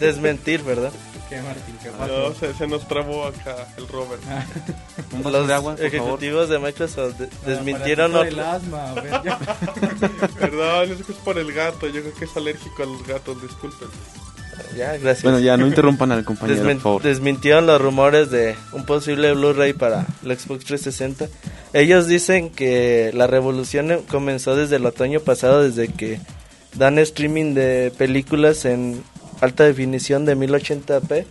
[0.00, 0.90] desmentir, ¿verdad?
[1.28, 1.78] ¿Qué, Martín?
[1.80, 4.20] ¿Qué No, se, se nos trabó acá el Robert.
[5.12, 5.94] Vaso Los de agua, por favor.
[5.94, 9.38] ejecutivos de Microsoft de- Ah, desmintieron otro- por el asma, a ver, ya.
[10.40, 11.86] Perdón, es que es por el gato.
[11.86, 13.88] Yo creo que es alérgico a los gatos, disculpen.
[14.76, 15.22] Ya, gracias.
[15.24, 17.02] Bueno, ya no interrumpan al compañero, Desmen- por favor.
[17.02, 21.28] desmintieron los rumores de un posible Blu-ray para el Xbox 360.
[21.72, 26.20] Ellos dicen que la revolución comenzó desde el otoño pasado, desde que
[26.76, 29.02] dan streaming de películas en
[29.40, 31.24] alta definición de 1080p.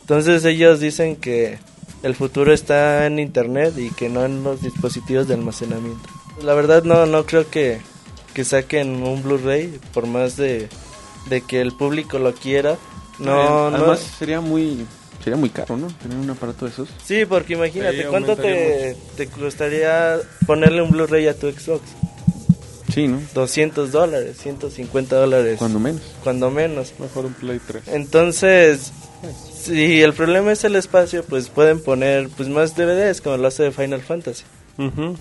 [0.00, 1.58] Entonces ellos dicen que
[2.02, 6.08] el futuro está en internet y que no en los dispositivos de almacenamiento.
[6.42, 7.78] La verdad no, no creo que,
[8.32, 10.68] que saquen un Blu-ray por más de,
[11.30, 12.76] de que el público lo quiera.
[13.18, 14.84] No, Eh, no, Además, sería muy
[15.24, 15.86] sería muy caro, ¿no?
[16.02, 16.88] Tener un aparato de esos.
[17.04, 20.16] Sí, porque imagínate, Sí, ¿cuánto te, te costaría
[20.46, 21.82] ponerle un Blu-ray a tu Xbox?
[22.92, 23.20] Sí, ¿no?
[23.34, 25.58] 200 dólares, 150 dólares.
[25.58, 26.02] Cuando menos.
[26.24, 26.92] Cuando menos.
[26.98, 27.84] Mejor un Play 3.
[27.88, 28.92] Entonces,
[29.54, 33.64] si el problema es el espacio, pues pueden poner pues más DVDs, como lo hace
[33.64, 34.44] de Final Fantasy.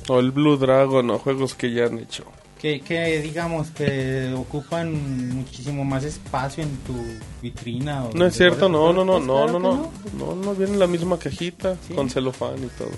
[0.08, 2.24] O el Blue Dragon o juegos que ya han hecho.
[2.60, 6.94] Que, que digamos que ocupan muchísimo más espacio en tu
[7.42, 8.06] vitrina.
[8.06, 10.88] O No es cierto, no, no, no, no, no, no, no, no, viene en la
[10.88, 11.94] misma cajita Sí.
[11.94, 12.92] con celofán y todo.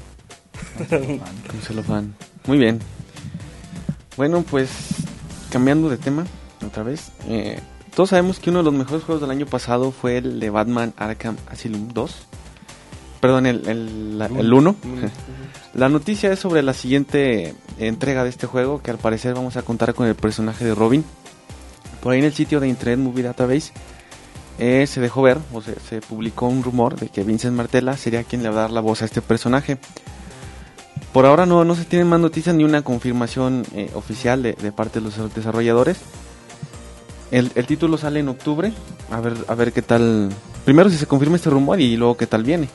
[1.48, 2.16] Con celofán.
[2.48, 2.80] Muy bien.
[4.18, 4.70] Bueno, pues
[5.52, 6.26] cambiando de tema
[6.66, 7.12] otra vez.
[7.28, 7.60] eh,
[7.96, 10.94] todos sabemos que uno de los mejores juegos del año pasado fue el de Batman
[10.98, 12.16] Arkham Asylum 2.
[13.22, 13.70] Perdón, el 1.
[13.72, 14.76] El, la- el uno.
[15.74, 19.62] La noticia es sobre la siguiente entrega de este juego, que al parecer vamos a
[19.62, 21.06] contar con el personaje de Robin.
[22.04, 23.72] Por ahí en el sitio de Internet Movie Database
[24.60, 28.24] eh, se dejó ver, o se, se publicó un rumor de que Vincent Martella sería
[28.24, 29.78] quien le va a dar la voz a este personaje.
[31.14, 34.72] Por ahora no, no se tienen más noticias ni una confirmación eh, oficial de, de
[34.72, 35.98] parte de los desarrolladores.
[37.32, 38.74] El, el título sale en octubre,
[39.10, 40.30] a ver, a ver qué tal.
[40.66, 42.68] Primero si se confirma este rumor y luego qué tal viene.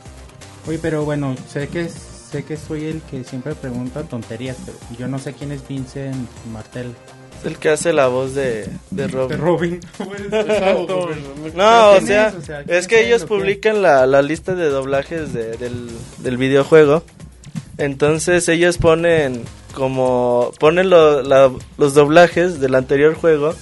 [0.66, 5.06] Oye, pero bueno, sé que sé que soy el que siempre pregunta tonterías, pero yo
[5.08, 6.16] no sé quién es Vincent
[6.52, 6.92] Martel.
[7.40, 9.38] Es el que hace la voz de, de Robin.
[9.38, 9.80] Robin.
[10.32, 11.10] Exacto.
[11.54, 12.34] No, o ¿Quién sea, es?
[12.34, 16.36] O sea, ¿quién es que ellos publican la, la lista de doblajes de- del, del
[16.38, 17.02] videojuego.
[17.78, 23.54] Entonces ellos ponen como ponen lo- la- los doblajes del anterior juego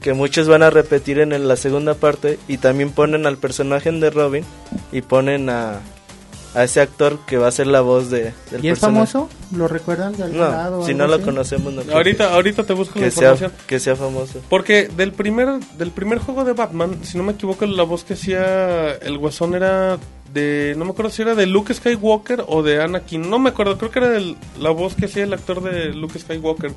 [0.00, 4.10] que muchos van a repetir en la segunda parte y también ponen al personaje de
[4.10, 4.44] Robin
[4.92, 5.80] y ponen a,
[6.54, 9.06] a ese actor que va a ser la voz de, del ¿Y es personaje.
[9.12, 9.28] famoso?
[9.54, 10.76] ¿Lo recuerdan de algún lado?
[10.78, 11.24] No, o si algo no lo así?
[11.24, 13.52] conocemos no Ahorita, ahorita te busco la que sea, información.
[13.66, 14.40] que sea famoso.
[14.48, 18.14] Porque del primer, del primer juego de Batman, si no me equivoco, la voz que
[18.14, 19.98] hacía el guasón era
[20.32, 20.74] de.
[20.76, 23.28] No me acuerdo si era de Luke Skywalker o de Anakin.
[23.30, 26.18] No me acuerdo, creo que era del- la voz que hacía el actor de Luke
[26.18, 26.72] Skywalker.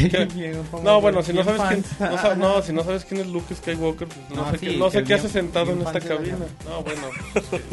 [0.82, 4.30] No, bueno, si no sabes quién, no, si no sabes quién es Luke Skywalker, pues
[4.30, 6.38] no, No, sé, sí, qué, no sé qué hace sentado en esta cabina.
[6.68, 7.08] No, bueno.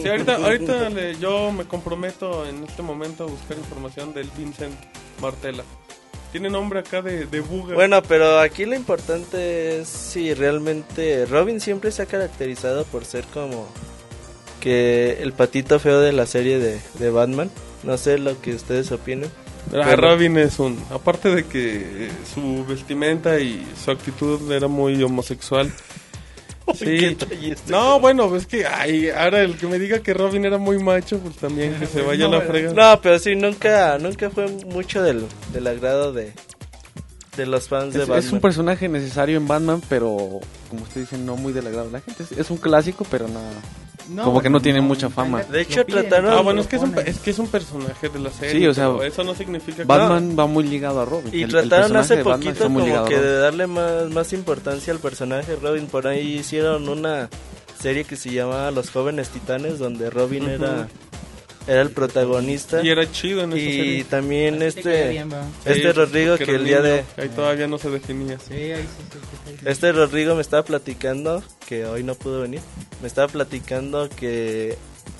[0.02, 4.74] Sí, ahorita, ahorita le- yo me comprometo en este momento a buscar información del Vincent
[5.22, 5.64] Martella.
[6.32, 7.76] Tiene nombre acá de, de buga.
[7.76, 13.24] Bueno, pero aquí lo importante es si realmente Robin siempre se ha caracterizado por ser
[13.26, 13.68] como
[14.60, 17.52] que el patito feo de la serie de, de Batman.
[17.84, 19.30] No sé lo que ustedes opinen.
[19.76, 20.78] Ah, Pero- Robin es un.
[20.92, 25.72] Aparte de que eh, su vestimenta y su actitud era muy homosexual.
[26.76, 26.86] Sí.
[26.86, 30.46] ¿Qué trae este No, bueno, es que ay, ahora el que me diga que Robin
[30.46, 32.72] era muy macho, pues también que se vaya a la frega.
[32.72, 36.32] No, pero sí, nunca, nunca fue mucho del, del agrado de,
[37.36, 38.20] de los fans de Batman.
[38.20, 41.92] es un personaje necesario en Batman, pero como ustedes dicen, no muy del agrado de
[41.92, 42.24] la gente.
[42.24, 43.42] Es, es un clásico, pero no.
[44.24, 45.44] Como que no tiene mucha fama.
[45.44, 47.08] De hecho, trataron- Ah, bueno, es que es un, ponen.
[47.08, 48.60] es que es un personaje de la serie.
[48.60, 49.84] Sí, o sea, eso no significa que.
[49.86, 51.30] Batman va muy ligado a Robin.
[51.34, 55.88] Y El- trataron hace poquito como que de darle más, más importancia al personaje Robin.
[55.88, 57.30] Por ahí hicieron una
[57.80, 60.88] serie que se llamaba Los Jóvenes Titanes, donde Robin era,
[61.68, 62.82] era el protagonista.
[62.84, 64.04] Y era chido en Y serie.
[64.06, 65.46] también Así este, bien, va.
[65.66, 67.04] este Sí, Rodrigo que el día niño, de...
[67.18, 68.38] Ahí todavía no se definía.
[68.40, 69.66] Sí, ahí sí, sí, sí, sí.
[69.66, 72.62] Este Rodrigo me estaba platicando, que hoy no pudo venir,
[73.02, 74.78] me estaba platicando que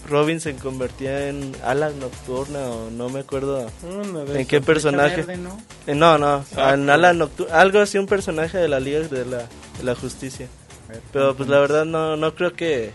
[0.10, 3.66] Robin se convertía en Alan Nocturna o no me acuerdo
[4.34, 5.18] en qué personaje.
[5.24, 5.58] Verde, ¿no?
[5.88, 6.74] Eh, no, no, Exacto.
[6.74, 9.38] en Alan Nocturna, algo así un personaje de la Liga de la,
[9.78, 10.48] de la Justicia.
[11.12, 12.92] Pero pues la verdad no, no creo que,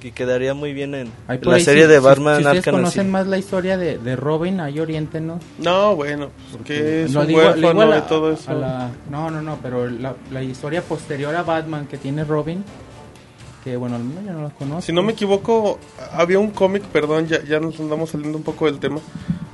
[0.00, 2.74] que quedaría muy bien en la ahí, serie si- de si- Batman Si, ustedes Arkham
[2.74, 3.12] conocen Asylum.
[3.12, 5.42] más la historia de, de Robin, ahí oriéntenos.
[5.58, 8.50] No, bueno, pues, que es Lo un digo- huérfano a la- y todo eso.
[8.50, 12.64] a la- no, no, no, pero la, la historia posterior a Batman que tiene Robin,
[13.62, 14.80] que bueno, al menos yo no la conozco.
[14.82, 15.78] Si no me equivoco,
[16.12, 19.00] había un cómic, perdón, ya, ya nos andamos saliendo un poco del tema.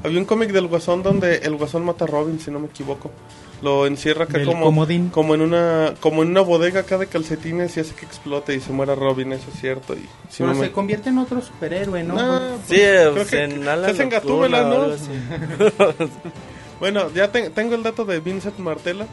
[0.05, 3.11] Había un cómic del Guasón donde el Guasón mata a Robin, si no me equivoco.
[3.63, 5.09] Lo encierra acá Del como, comodín.
[5.09, 8.61] como en una como en una bodega acá de calcetines y hace que explote y
[8.61, 9.95] se muera Robin, eso es cierto.
[9.95, 12.15] Y, si Pero no me- se convierte en otro superhéroe, ¿no?
[12.69, 14.11] Sí, Creo pues, que- en se hacen
[14.63, 14.89] ¿no?
[16.81, 19.07] Bueno, ya te- tengo el dato de Vincent Martella.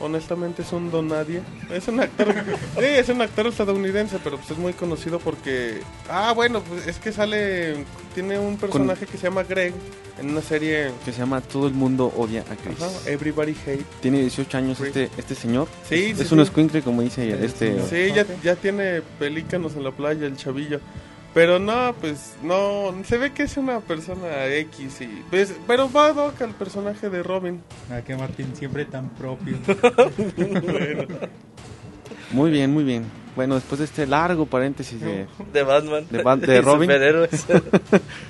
[0.00, 1.40] Honestamente es un don nadie.
[1.70, 2.26] Es un actor,
[2.78, 6.98] sí, es un actor estadounidense, pero pues es muy conocido porque ah, bueno, pues es
[6.98, 9.72] que sale tiene un personaje que se llama Greg
[10.18, 12.80] en una serie Que se llama Todo el mundo odia a Chris.
[12.80, 13.84] ajá, Everybody Hate.
[14.00, 14.96] Tiene 18 años Chris.
[14.96, 15.68] este este señor.
[15.88, 16.42] Sí, es sí, un sí.
[16.42, 17.80] escuincle, como dice este.
[17.88, 20.80] Sí, ya, ya tiene pelícanos en la playa el chavillo.
[21.34, 26.06] Pero no, pues no, se ve que es una persona X y pues, pero va
[26.06, 27.60] ad hoc al personaje de Robin.
[27.90, 29.56] Ah, que Martín siempre tan propio.
[32.30, 33.04] Muy bien, muy bien.
[33.36, 35.26] Bueno, después de este largo paréntesis de...
[35.52, 36.06] De Batman.
[36.10, 36.88] De Bat- de Robin.
[36.88, 37.46] superhéroes.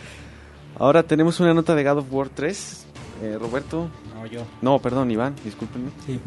[0.78, 2.86] Ahora tenemos una nota de God of War 3.
[3.22, 3.88] Eh, Roberto...
[4.14, 4.42] No, yo.
[4.60, 5.90] No, perdón, Iván, discúlpenme.
[6.06, 6.20] Sí.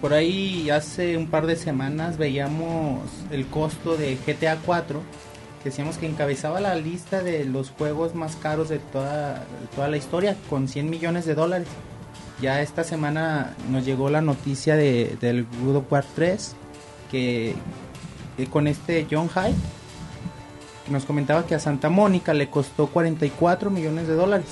[0.00, 5.00] Por ahí hace un par de semanas veíamos el costo de GTA 4,
[5.66, 9.88] que decíamos que encabezaba la lista de los juegos más caros de toda, de toda
[9.88, 11.66] la historia, con 100 millones de dólares.
[12.40, 16.54] Ya esta semana nos llegó la noticia de, del God of War 3,
[17.10, 17.56] que,
[18.36, 19.56] que con este John Hyde
[20.88, 24.46] nos comentaba que a Santa Mónica le costó 44 millones de dólares.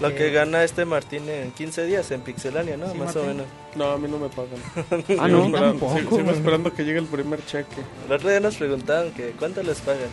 [0.00, 2.90] Lo Eh, que gana este Martín en 15 días en Pixelania, ¿no?
[2.90, 3.36] Sí, Más o Martín.
[3.36, 3.46] menos.
[3.76, 4.58] No, a mí no me pagan.
[5.20, 7.76] Ah, no, esperando, tampoco, sigo- esperando que llegue el primer cheque.
[8.06, 10.08] El otro día nos preguntaban que cuánto les pagan.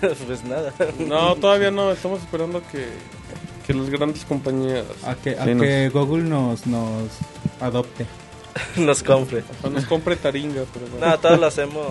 [0.26, 0.72] pues nada.
[0.98, 2.86] No, todavía no, estamos esperando que,
[3.66, 7.10] que las grandes compañías A que, a nos- que Google nos, nos
[7.60, 8.06] adopte.
[8.76, 9.44] nos compre.
[9.62, 11.06] o nos compre taringa, pero bueno.
[11.06, 11.86] No, todos lo hacemos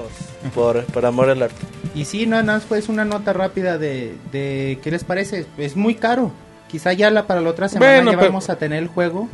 [0.54, 1.56] por, por amor al arte.
[1.94, 5.46] Y sí, no, nada más fue una nota rápida de, de ¿qué les parece?
[5.58, 6.32] Es muy caro.
[6.68, 9.30] Quizá ya la, para la otra semana Bueno, ya pero- vamos a tener el juego.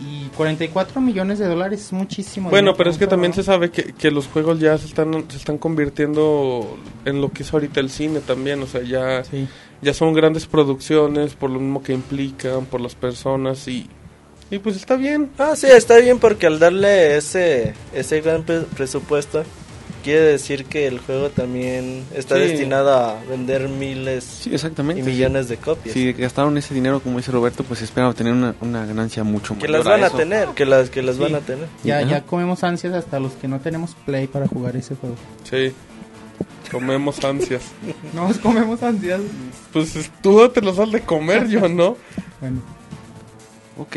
[0.00, 2.50] Y 44 millones de dólares es muchísimo.
[2.50, 5.36] Bueno, pero es que también se sabe que, que los juegos ya se están, se
[5.36, 9.48] están convirtiendo en lo que es ahorita el cine también, o sea, ya, Sí.
[9.82, 13.88] ya son grandes producciones por lo mismo que implican, por las personas y,
[14.52, 15.30] y pues está bien.
[15.38, 19.42] Ah, sí, está bien porque al darle ese, ese gran pre- presupuesto,
[20.02, 22.40] quiere decir que el juego también está Sí.
[22.42, 25.00] destinado a vender miles Sí, exactamente.
[25.00, 25.92] y millones de copias.
[25.94, 29.68] Si gastaron ese dinero, como dice Roberto, pues esperan obtener una, una ganancia mucho Que
[29.68, 31.22] mayor las van a tener, que las, que las Sí.
[31.22, 31.66] van a tener.
[31.84, 32.08] Ya, Ajá.
[32.08, 35.16] ya comemos ansias hasta los que no tenemos play para jugar ese juego.
[35.44, 35.72] Sí,
[36.70, 37.62] comemos ansias.
[38.14, 39.20] No, comemos ansias.
[39.72, 41.96] Pues es- tú te los has de comer, yo no.
[42.40, 42.60] Bueno,
[43.80, 43.96] Ok,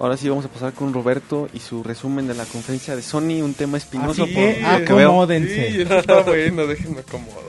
[0.00, 3.42] ahora sí vamos a pasar con Roberto y su resumen de la conferencia de Sony,
[3.42, 4.66] un tema espinoso Así por veo.
[5.06, 5.70] acomódense.
[5.72, 7.48] Sí, está bueno, déjenme acomodo.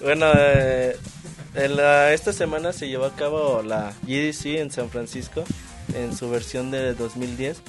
[0.00, 0.96] Bueno, eh,
[1.54, 5.44] en la- esta semana se llevó a cabo la GDC en San Francisco,
[5.94, 7.60] en su versión de 2010.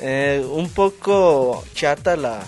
[0.00, 2.40] Eh, un poco chata la,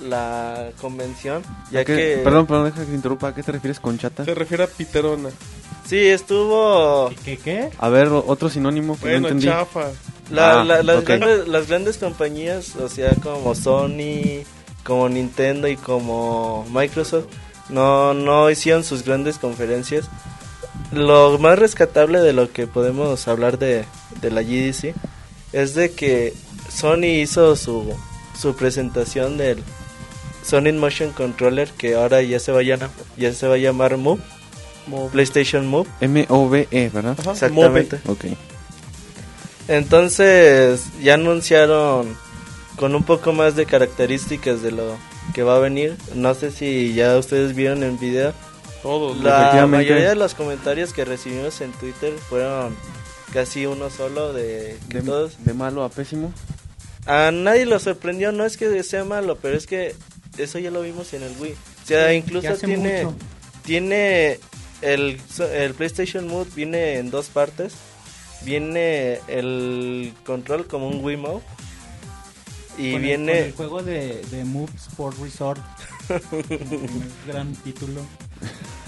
[0.00, 2.20] la convención, ya ¿A qué- que...
[2.24, 3.28] Perdón, perdón, deja que te interrumpa.
[3.28, 4.24] ¿A qué te refieres con chata?
[4.24, 5.28] Se refiere a Piterona.
[5.90, 7.10] Sí, estuvo...
[7.24, 7.68] ¿Qué qué?
[7.78, 9.46] A ver, otro sinónimo que no Bueno, entendí.
[9.46, 9.88] chafa.
[10.30, 14.44] La- Ah, la- las, grandes, las grandes compañías, o sea, como Sony,
[14.84, 17.24] como Nintendo y como Microsoft,
[17.70, 20.08] no, no hicieron sus grandes conferencias.
[20.92, 23.84] Lo más rescatable de lo que podemos hablar de,
[24.20, 24.94] de la GDC
[25.52, 26.32] es de que
[26.72, 27.92] Sony hizo su,
[28.40, 29.60] su presentación del
[30.44, 33.96] Sony Motion Controller que ahora ya se va a llamar, ya se va a llamar
[33.96, 34.22] Move,
[35.10, 35.88] PlayStation Move.
[36.00, 37.16] M-O-V-E, ¿verdad?
[37.18, 38.00] Ajá, Exactamente.
[38.06, 38.24] Ok.
[39.68, 42.16] Entonces ya anunciaron
[42.76, 44.96] con un poco más de características de lo
[45.34, 45.96] que va a venir.
[46.14, 48.32] No sé si ya ustedes vieron el video.
[48.82, 49.18] Todos.
[49.18, 52.74] La mayoría de los comentarios que recibimos en Twitter fueron
[53.32, 55.44] casi uno solo de todos.
[55.44, 56.32] de malo a pésimo.
[57.06, 59.94] A nadie lo sorprendió, no es que sea malo, pero es que
[60.38, 61.52] eso ya lo vimos en el Wii.
[61.52, 63.16] O sea, incluso tiene mucho.
[63.64, 64.38] tiene
[64.82, 65.20] el,
[65.52, 67.74] el PlayStation Move viene en dos partes.
[68.42, 71.44] Viene el control como un Wiimote
[72.78, 75.60] y Con el- viene con el juego de, de Move Sport Resort.
[77.26, 78.00] Gran título.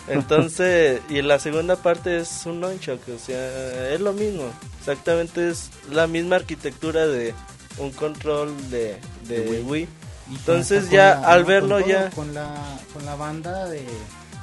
[0.08, 4.44] entonces y la segunda parte es un nunchuck, o sea, es lo mismo.
[4.80, 7.34] Exactamente es la misma arquitectura de
[7.78, 8.96] un control de,
[9.28, 9.88] de De Wii.
[10.30, 13.82] Entonces ya, la- al verlo con todo, ya- Con la, con la banda de,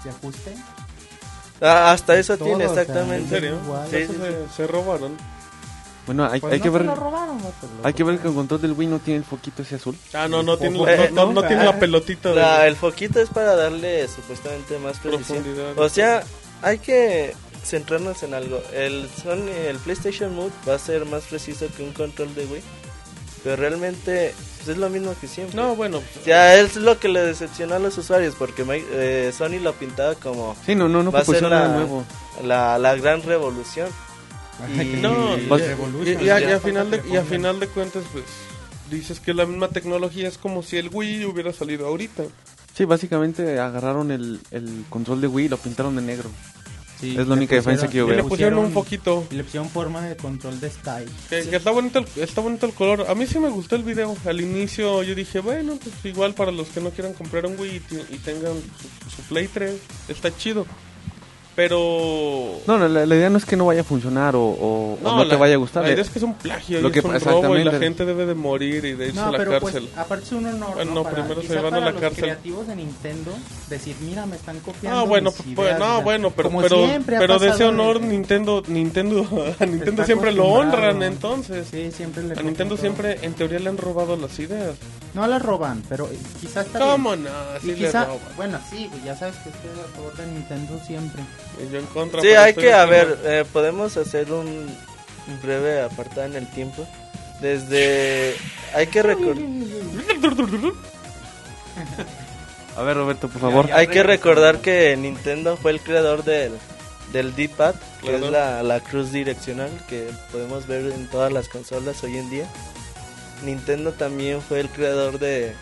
[0.03, 0.53] de ajuste.
[1.61, 3.29] Ah, hasta eso Todo, tiene, o sea, ¿En exactamente.
[3.29, 3.59] serio?
[3.63, 3.87] Igual.
[3.89, 5.17] Sí, Eso sí, se, se robaron.
[6.05, 8.27] Bueno, hay, Pues hay no que ver lo robaron, vato, lo hay que ver que
[8.29, 9.95] el control del Wii no tiene el foquito ese azul.
[10.13, 12.35] Ah, no, no tiene, Eh, la, no, no, no tiene la pelotita de...
[12.35, 15.43] La- el foquito es para darle supuestamente más precisión.
[15.77, 16.23] O sea,
[16.63, 18.59] hay que centrarnos en algo.
[18.73, 22.61] El Sony, el PlayStation Move va a ser más preciso que un control de Wii.
[23.43, 25.55] Pero realmente pues, es lo mismo que siempre.
[25.55, 29.59] No, bueno, O sea, es lo que le decepcionó a los usuarios porque eh, Sony
[29.61, 32.03] lo pintaba como Sí, no, no, no Va a ser la- nuevo.
[32.43, 33.87] la, la gran revolución.
[34.73, 35.63] Y- no, sí, Pues-
[36.05, 37.27] y, y- y a, ya y a falta final de, que y a pongan.
[37.27, 38.25] final de cuentas, pues,
[38.91, 42.23] dices que la misma tecnología es como si el Wii hubiera salido ahorita.
[42.75, 46.29] Sí, básicamente agarraron el, el control de Wii y lo pintaron de negro.
[46.99, 48.17] Sí, es la única diferencia pusieron- que yo Y veo.
[48.17, 49.25] le pusieron un poquito.
[49.31, 51.05] Y le pusieron forma de control de Sky.
[51.29, 53.05] Que, que está bonito el, está bonito el color.
[53.09, 54.17] A mí sí me gustó el video.
[54.25, 57.81] Al inicio yo dije, bueno, pues igual para los que no quieran comprar un Wii
[58.11, 59.75] y, tengan su, su Play 3,
[60.09, 60.65] está chido.
[61.59, 62.61] Pero...
[62.67, 64.97] No, no, la, la idea no es que no vaya a funcionar o, o- o
[65.03, 65.83] no, la- te vaya a gustar.
[65.83, 67.77] La idea es que es un plagio Lo y que es un robo y la
[67.77, 69.83] gente debe de morir y de irse No, a la pero cárcel.
[69.83, 70.95] pues, aparte es un honor, Bueno, ¿no?
[70.95, 72.23] no, Para- primero se van a la los cárcel.
[72.23, 73.31] creativos de Nintendo,
[73.69, 76.77] decir, mira, me están copiando Ah, bueno, mis pues, ideas", no, bueno, pero, como pero,
[77.05, 79.27] pero de ese honor en- Nintendo, Nintendo,
[79.59, 81.67] a Nintendo siempre lo honran entonces.
[81.69, 84.75] Sí, siempre le A Nintendo siempre, en teoría, le han robado las ideas.
[85.13, 87.23] No la roban, pero eh, quizás está ¿Cómo bien.
[87.23, 87.59] no?
[87.61, 88.19] Sí quizá, roban.
[88.37, 91.23] bueno, sí, pues ya sabes que estoy a favor de Nintendo siempre.
[91.63, 92.21] Y yo en contra.
[92.21, 96.87] Sí, hay que, a ver, eh, podemos hacer un, un breve apartado en el tiempo.
[97.41, 98.35] Desde...
[98.75, 99.43] Hay que recordar...
[102.77, 103.71] A ver, Roberto, por favor.
[103.73, 106.53] Hay que recordar que Nintendo fue el creador del,
[107.11, 108.25] del D-pad, que Claro.
[108.25, 112.45] es la, la cruz direccional que podemos ver en todas las consolas hoy en día.
[113.43, 115.53] Nintendo también fue el creador de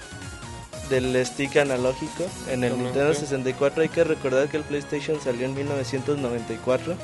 [0.90, 3.22] del stick analógico en el Nintendo sí.
[3.22, 3.82] 64.
[3.82, 6.96] Hay que recordar que el PlayStation salió en 1994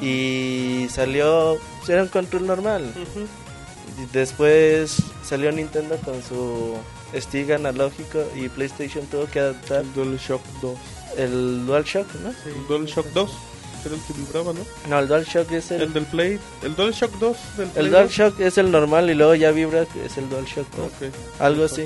[0.00, 2.92] y salió era un control normal.
[4.12, 6.76] Después salió Nintendo con su
[7.14, 10.78] stick analógico y PlayStation tuvo que adaptar El DualShock 2.
[11.18, 12.30] el DualShock, ¿no?
[12.30, 13.30] El DualShock 2.
[13.84, 14.60] Era el que vibraba, ¿no?
[14.88, 16.38] No, el DualShock es el, El del Play.
[16.62, 18.00] El DualShock 2 del Play el 2.
[18.00, 20.86] DualShock es el normal y luego ya vibra que es el DualShock 2.
[20.86, 21.14] Ok.
[21.40, 21.84] Algo así.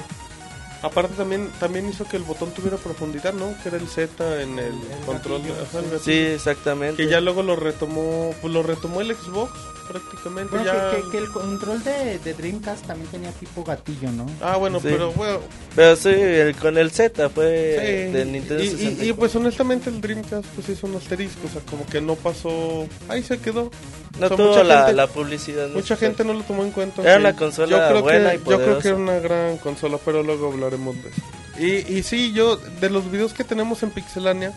[0.82, 3.54] Aparte también también hizo que el botón tuviera profundidad, ¿no?
[3.62, 5.42] Que era el Z en el, El control.
[5.42, 5.90] gatillo, ajá, el sí.
[5.90, 5.98] gatillo.
[6.04, 7.02] Sí, exactamente.
[7.04, 9.52] Que ya luego lo retomó, pues lo retomó el Xbox
[9.88, 10.50] prácticamente.
[10.56, 10.90] Bueno, ya...
[10.90, 14.26] que, que- que el control de, de Dreamcast también tenía tipo gatillo, ¿no?
[14.42, 14.88] Ah, bueno, Sí.
[14.90, 15.38] pero bueno,
[15.74, 18.12] Pero sí, el- con el Z fue sí.
[18.12, 19.04] del Nintendo y, y- 64.
[19.06, 22.86] y, pues honestamente el Dreamcast pues hizo un asterisco, o sea, como que no pasó,
[23.08, 23.70] ahí se quedó.
[24.18, 25.66] no o sea, tuvo mucha la, gente- la publicidad.
[25.68, 26.08] Mucha necesaria.
[26.08, 27.02] gente no lo tomó en cuenta.
[27.02, 28.88] Era una consola yo creo buena que, y Yo creo que poderosa.
[28.88, 31.22] era una gran consola, pero luego hablaremos de eso.
[31.58, 34.52] Y, y sí, yo, de los videos que tenemos en Pixelania,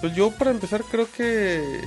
[0.00, 1.80] pues yo para empezar creo que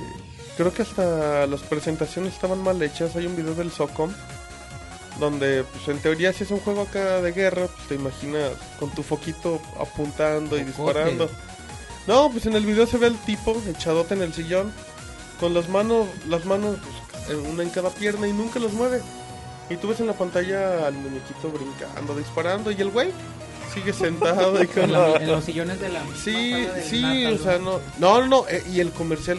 [0.56, 3.16] creo que hasta las presentaciones estaban mal hechas.
[3.16, 4.12] Hay un video del SOCOM
[5.18, 8.90] donde pues en teoría si es un juego acá de guerra, pues te imaginas con
[8.90, 11.30] tu foquito apuntando y disparando.
[12.06, 14.72] No, pues en el video se ve el tipo echadote en el sillón
[15.40, 16.76] con las manos, las manos
[17.26, 19.00] pues, una en cada pierna y nunca los mueve.
[19.70, 23.08] Y tú ves en la pantalla al muñequito brincando, disparando y el güey
[23.72, 25.08] sigue sentado y con En, la...
[25.08, 28.62] la- en los sillones de la Sí, sí, Natal, o sea, no, no, no, eh,
[28.72, 29.38] y el comercial,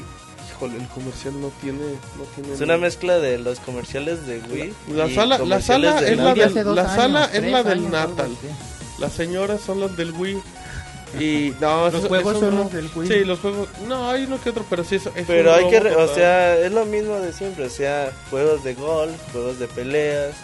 [0.49, 1.79] híjole, el comercial no tiene,
[2.17, 2.53] no tiene.
[2.53, 4.73] Es una mezcla de los comerciales de Wii.
[4.95, 8.31] La y sala- la sala es la del- la años, sala es la del Natal.
[8.99, 10.41] Las señoras son las del Wii.
[11.19, 12.63] Y no, Los eso- juegos eso son no.
[12.63, 13.07] los del Wii.
[13.07, 13.69] Sí, los juegos.
[13.87, 15.05] No, hay uno que otro, pero sí es.
[15.15, 18.63] es Pero hay que, re- o sea, es lo mismo de siempre, o sea, juegos
[18.63, 20.35] de golf, juegos de peleas.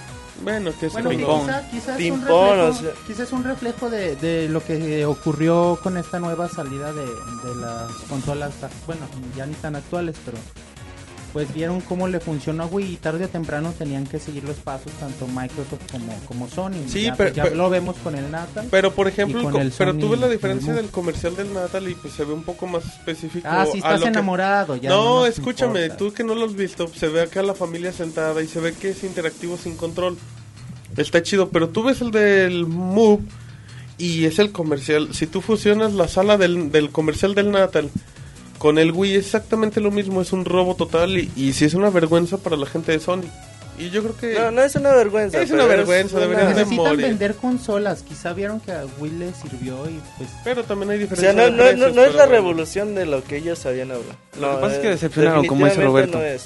[0.43, 2.91] Bueno, que es Bueno, que como- quizá, quizá es un reflejo, o sea.
[3.05, 7.55] quizá es un reflejo de, de lo que ocurrió con esta nueva salida de, de
[7.59, 8.51] las consolas,
[8.88, 9.01] bueno,
[9.38, 10.38] ya ni tan actuales, pero
[11.34, 14.58] pues vieron cómo le funcionó a Wii y tarde o temprano tenían que seguir los
[14.58, 16.74] pasos tanto Microsoft como, como Sony.
[16.88, 18.68] Sí, ya, pero- ya pero- lo vemos con el Natal.
[18.70, 22.26] Pero por ejemplo, el pero ves la diferencia del comercial del Natal y pues se
[22.26, 23.48] ve un poco más específico.
[23.50, 25.98] ah, si a estás que- enamorado, ya no, nos escúchame, importa.
[25.98, 28.74] tú que no lo has visto, se ve acá la familia sentada y se ve
[28.74, 30.18] que es interactivo sin control.
[30.98, 33.22] Está chido, pero tú ves el del Move
[33.98, 35.14] y es el comercial.
[35.14, 37.90] Si tú fusionas la sala del, del comercial del Natal
[38.62, 41.74] con el Wii, es exactamente lo mismo, es un robo total y, y sí es
[41.74, 43.24] una vergüenza para la gente de Sony.
[43.80, 44.39] Y yo creo que...
[44.39, 45.41] No, no es una vergüenza.
[45.41, 47.05] Es una pero vergüenza, una- deberían de Necesitan morir.
[47.07, 51.01] vender consolas, quizá vieron que a Wii le sirvió y pues Pero también hay O
[51.01, 52.32] diferencia sea, no, no, no, precios, no es la bueno.
[52.34, 54.14] revolución de lo que ellos habían hablado.
[54.39, 56.20] Lo que pasa es que eh, decepcionaron, como dice Roberto.
[56.20, 56.45] no es.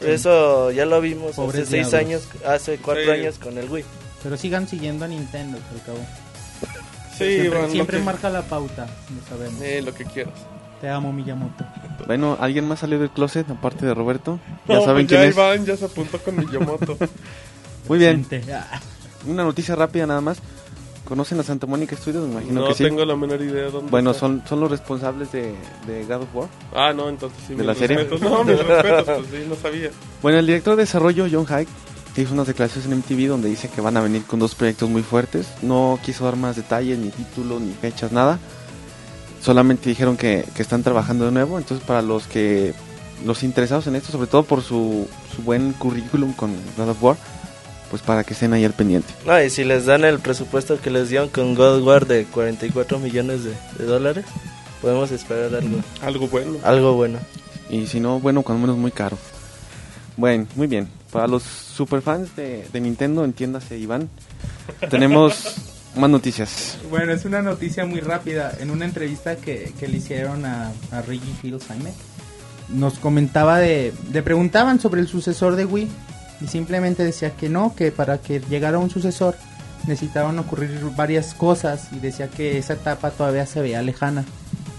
[0.00, 3.10] Eso ya lo vimos Pobres hace seis años, hace cuatro Sí.
[3.10, 3.84] años con el Wii.
[4.22, 5.98] pero sigan siguiendo a Nintendo, al cabo.
[7.16, 9.62] Sí, siempre siempre que- marca la pauta, lo sabemos.
[9.62, 10.34] Eh, lo que quieras.
[10.80, 11.64] Te amo, Miyamoto.
[12.06, 14.38] Bueno, ¿alguien más salió del closet aparte de Roberto?
[14.68, 15.34] Ya No, saben pues ya quién es.
[15.36, 16.96] Iván ya se apuntó con Miyamoto.
[17.88, 18.80] Muy bien, ah,
[19.26, 20.38] una noticia rápida nada más.
[21.04, 22.26] ¿Conocen a Santa Mónica Studios?
[22.26, 22.84] Me imagino no que sí.
[22.84, 24.20] tengo la menor idea de dónde Bueno, está.
[24.20, 25.54] son, son los responsables de,
[25.86, 26.48] de God of War.
[26.74, 27.54] Ah, no, entonces sí.
[27.54, 27.96] ¿De la serie?
[27.96, 28.20] respetos.
[28.20, 29.90] No, mis respetos, pues sí, no sabía.
[30.22, 31.66] Bueno, el director de desarrollo, John Hyde,
[32.16, 35.02] hizo unas declaraciones en MTV donde dice que van a venir con dos proyectos muy
[35.02, 35.48] fuertes.
[35.62, 38.38] No quiso dar más detalles, ni título, ni fechas, nada.
[39.48, 41.56] Solamente dijeron que, que están trabajando de nuevo.
[41.56, 42.74] Entonces, para los que
[43.24, 47.16] los interesados en esto, sobre todo por su, su buen currículum con God of War,
[47.88, 49.08] pues para que estén ahí al pendiente.
[49.24, 52.26] No, y si les dan el presupuesto que les dieron con God of War de
[52.26, 54.26] 44 millones de, de dólares,
[54.82, 56.58] podemos esperar algo, Algo bueno.
[56.62, 57.18] algo bueno.
[57.70, 59.16] Y si no, bueno, cuando menos muy caro.
[60.18, 60.90] Bueno, muy bien.
[61.10, 64.10] Para los superfans de, de Nintendo, entiéndase Iván,
[64.90, 65.54] tenemos
[65.96, 66.78] más noticias.
[66.90, 68.52] Bueno, es una noticia muy rápida.
[68.60, 71.92] En una entrevista que, que le hicieron a, a Reggie Fils-Aime,
[72.68, 73.92] nos comentaba de...
[74.12, 75.88] Le preguntaban sobre el sucesor de Wii
[76.40, 79.36] y simplemente decía que no, que para que llegara un sucesor
[79.86, 84.24] necesitaban ocurrir varias cosas y decía que esa etapa todavía se veía lejana.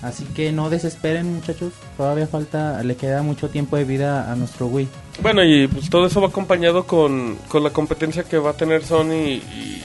[0.01, 4.67] Así que no desesperen muchachos, todavía falta, le queda mucho tiempo de vida a nuestro
[4.67, 4.87] Wii.
[5.21, 8.85] Bueno, y pues todo eso va acompañado con, con la competencia que va a tener
[8.85, 9.83] Sony y,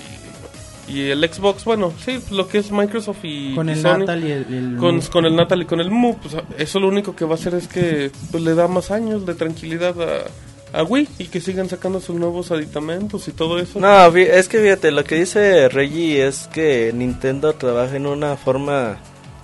[0.88, 1.64] y el Xbox.
[1.64, 3.98] Bueno, sí, lo que es Microsoft y, Con y el Sony.
[3.98, 4.44] Natal y el...
[4.54, 7.32] el- Con, con el Natal y con el Mu, pues eso lo único que va
[7.32, 11.24] a hacer es que pues, le da más años de tranquilidad a, a Wii y
[11.26, 13.80] que sigan sacando sus nuevos aditamentos y todo eso.
[13.80, 18.98] No, es que fíjate, lo que dice Reggie es que Nintendo trabaja en una forma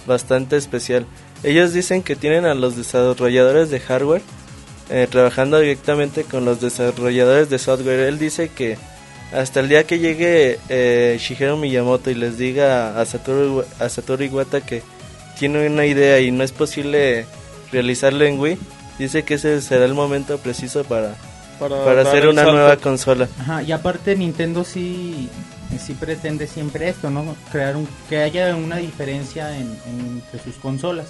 [0.06, 1.06] bastante especial.
[1.42, 4.22] Ellos dicen que tienen a los desarrolladores de hardware
[4.90, 8.00] eh, trabajando directamente con los desarrolladores de software.
[8.00, 8.76] Él dice que
[9.32, 14.24] hasta el día que llegue eh, Shigeru Miyamoto y les diga a Satoru, a Satoru
[14.24, 14.82] Iwata que
[15.38, 17.26] tiene una idea y no es posible
[17.72, 18.58] realizarlo en Wii,
[18.98, 21.14] dice que ese será el momento preciso para,
[21.58, 22.52] para hacer una salto.
[22.56, 23.28] nueva consola.
[23.38, 25.28] Ajá, y aparte Nintendo sí,
[25.78, 27.36] sí pretende siempre esto, ¿no?
[27.52, 31.06] Crear un, que haya una diferencia en, en- entre sus consolas.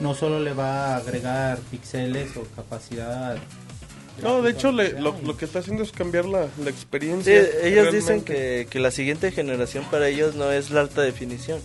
[0.00, 3.36] No solo le va a agregar píxeles o capacidad.
[4.22, 7.42] No, de hecho le- lo, que está haciendo es cambiar la, la Sí, experiencia.
[7.62, 11.60] ellos dicen que, que la siguiente generación para ellos no es la alta definición.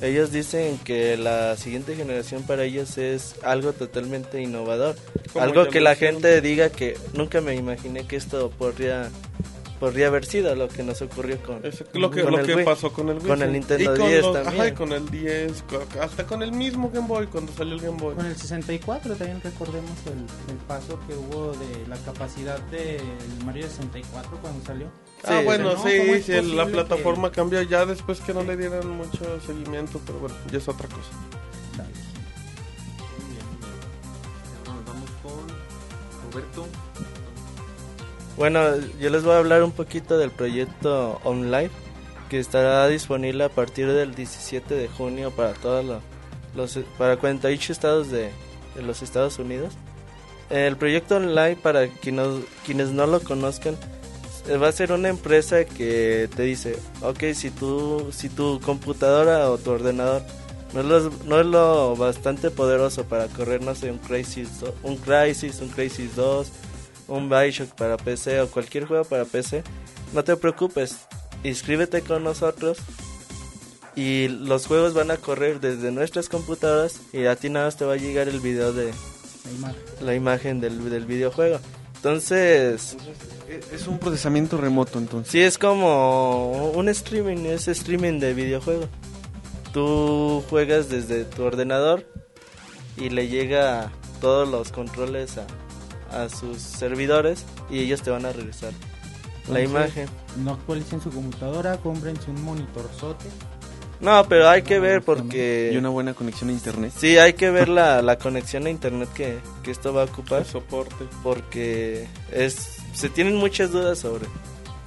[0.00, 4.96] Ellos dicen que la siguiente generación para ellos es algo totalmente innovador.
[5.32, 9.10] Como algo que la gente diga que nunca me imaginé que esto podría,
[9.82, 12.54] podría haber sido lo que nos ocurrió con, Es lo que, con lo el que
[12.54, 12.64] Wii.
[12.64, 13.26] pasó con el Wii.
[13.26, 13.52] Con el.
[13.52, 14.54] Nintendo Y con 10 los- también.
[14.60, 17.80] Ajá, y con el 10, co- hasta con el mismo Game Boy cuando salió el
[17.80, 18.14] Game Boy.
[18.14, 23.02] Con el 64 también recordemos el, el paso que hubo de la capacidad del
[23.44, 24.86] Mario 64 cuando salió.
[25.24, 25.70] ah, Sí, bueno, ¿no?
[25.74, 30.20] ¿Cómo sí, sí, la plataforma cambió ya después que no le dieran mucho seguimiento, pero
[30.20, 31.10] bueno, ya es otra cosa.
[34.64, 36.66] Ahora nos vamos con Roberto.
[38.36, 38.60] Bueno,
[39.00, 41.70] yo les voy a hablar un poquito del proyecto OnLive
[42.30, 46.00] que estará disponible a partir del 17 de junio para todos lo-
[46.54, 48.30] los para 48 estados de,
[48.82, 49.74] los Estados Unidos.
[50.48, 52.26] El proyecto OnLive para quienes,
[52.64, 53.76] quienes no lo conozcan
[54.48, 59.50] eh, va a ser una empresa que te dice, ok, si tu si tu computadora
[59.50, 60.22] o tu ordenador
[60.72, 64.48] no es, lo, no es lo bastante poderoso para correr, no sé, un Crisis,
[64.82, 66.48] un Crisis, un Crisis 2,
[67.16, 69.62] un Bioshock para PC o cualquier juego para PC,
[70.12, 70.96] no te preocupes,
[71.44, 72.78] inscríbete con nosotros
[73.94, 77.84] y los juegos van a correr desde nuestras computadoras y a ti nada más te
[77.84, 78.86] va a llegar el video de
[79.44, 79.82] La imagen.
[80.00, 81.58] la imagen del, del videojuego.
[81.96, 82.96] Entonces,
[83.48, 85.30] Es- Es un procesamiento remoto entonces.
[85.30, 88.88] sí es como un streaming, es streaming de videojuego.
[89.74, 92.06] Tú juegas desde tu ordenador
[92.96, 93.90] y le llega
[94.22, 95.46] todos los controles a,
[96.12, 98.72] a sus servidores y ellos te van a regresar
[99.48, 100.08] la imagen.
[100.44, 103.26] No actualicen su computadora, cómprense un monitorzote.
[104.00, 105.74] No, pero hay que ver Y porque...
[105.78, 106.92] una buena conexión a internet.
[106.96, 110.40] Sí, hay que ver la, la conexión a internet que, que esto va a ocupar.
[110.40, 111.06] El soporte.
[111.22, 114.26] porque es se tienen muchas dudas sobre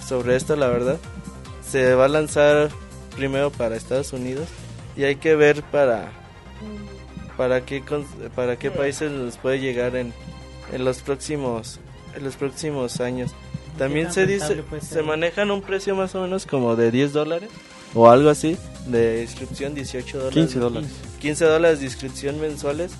[0.05, 0.97] sobre esto la verdad
[1.67, 2.69] se va a lanzar
[3.15, 4.47] primero para Estados Unidos
[4.95, 6.11] y hay que ver para
[7.36, 7.84] para qué
[8.36, 10.13] para qué países nos puede llegar en,
[10.76, 11.80] en los próximos
[12.15, 13.32] en los próximos años
[13.78, 17.49] también se dice se manejan un precio más o menos como de 10 dólares
[17.93, 20.89] o algo así de inscripción 18 dólares 15 dólares.
[21.26, 22.91] 15 dólares de inscripción mensuales.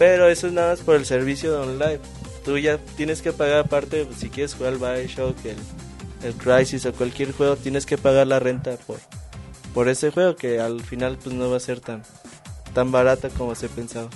[0.00, 2.00] Pero eso es nada más por el servicio de online.
[2.44, 5.56] Tú ya tienes que pagar aparte, pues, si quieres jugar al Bioshock, el,
[6.24, 8.98] el Crisis o cualquier juego, tienes que pagar la renta por,
[9.72, 12.02] por ese juego que al final pues no va a ser tan
[12.74, 14.08] tan barata como se pensaba.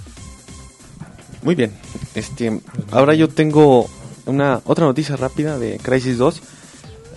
[1.43, 1.73] Muy bien.
[2.15, 2.61] Este,
[2.91, 3.89] ahora yo tengo
[4.27, 6.43] una otra noticia rápida de Crisis 2.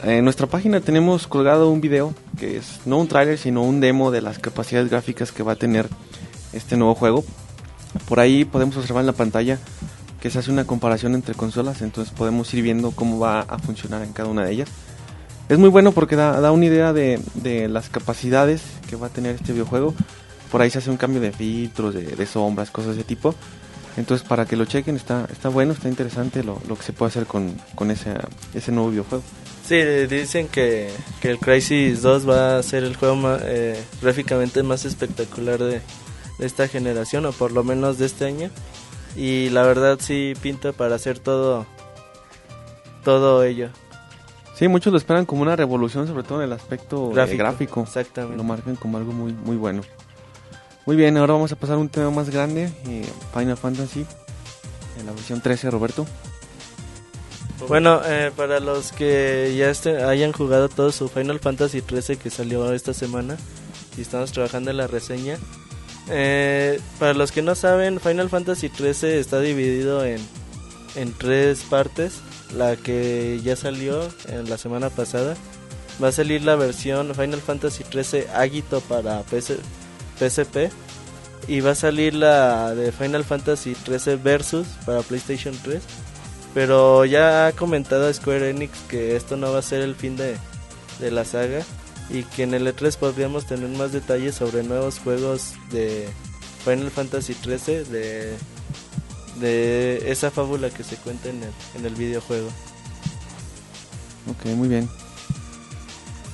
[0.05, 4.11] En nuestra página tenemos colgado un video que es no un tráiler, sino un demo
[4.11, 5.87] de las capacidades gráficas que va a tener
[6.53, 7.23] este nuevo juego.
[8.07, 9.59] Por ahí podemos observar en la pantalla
[10.21, 14.03] que se hace una comparación entre consolas, entonces podemos ir viendo cómo va a funcionar
[14.03, 14.69] en cada una de ellas.
[15.49, 19.09] Es muy bueno porque da, da una idea de, de las capacidades que va a
[19.09, 19.93] tener este videojuego.
[20.49, 23.35] Por ahí se hace un cambio de filtros, de, de sombras, cosas de ese tipo.
[23.97, 27.09] Entonces para que lo chequen está, está bueno, está interesante lo, lo que se puede
[27.09, 28.13] hacer con, con ese,
[28.53, 29.23] ese nuevo videojuego.
[29.67, 29.75] Sí,
[30.09, 30.89] dicen que,
[31.21, 35.79] que el Crisis 2 va a ser el juego ma- eh, gráficamente más espectacular de,
[36.39, 38.49] de esta generación, o por lo menos de este año.
[39.15, 41.65] Y la verdad sí pinta para hacer todo,
[43.03, 43.69] todo ello.
[44.55, 47.81] Sí, muchos lo esperan como una revolución, sobre todo en el aspecto eh, Gráfico, gráfico.
[47.83, 48.37] exactamente.
[48.37, 49.81] Lo marcan como algo muy, muy bueno.
[50.85, 54.05] Muy bien, ahora vamos a pasar a un tema más grande, eh, Final Fantasy,
[54.99, 56.05] en la versión 13, Roberto.
[57.69, 62.29] Bueno, eh, para los que ya este- hayan jugado todo su Final Fantasy 13 que
[62.29, 63.37] salió esta semana
[63.97, 65.37] y estamos trabajando en la reseña.
[66.09, 70.19] eh, para los que no saben, Final Fantasy 13 está dividido en,
[70.95, 72.15] en tres partes.
[72.53, 75.37] La que ya salió en la semana pasada.
[76.03, 79.55] Va a salir la versión Final Fantasy 13 Agito para PC,
[80.19, 80.71] PSP.
[81.47, 85.81] Y va a salir la de Final Fantasy 13 Versus para PlayStation 3.
[86.53, 90.37] Pero ya ha comentado Square Enix que esto no va a ser el fin de,
[90.99, 91.63] de la saga
[92.09, 96.07] y que en el E3 podríamos tener más detalles sobre nuevos juegos de
[96.63, 98.37] Final Fantasy 13 de,
[99.39, 102.47] de esa fábula que se cuenta en el, en el videojuego.
[104.29, 104.89] Ok, muy bien.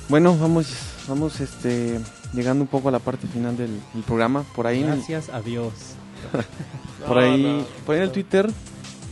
[0.08, 0.68] Bueno, vamos,
[1.08, 2.00] vamos este,
[2.32, 4.44] llegando un poco a la parte final del, del programa.
[4.54, 5.72] Por ahí, Gracias a Dios.
[7.06, 7.64] por No, ahí, no.
[7.86, 8.50] por ahí en el Twitter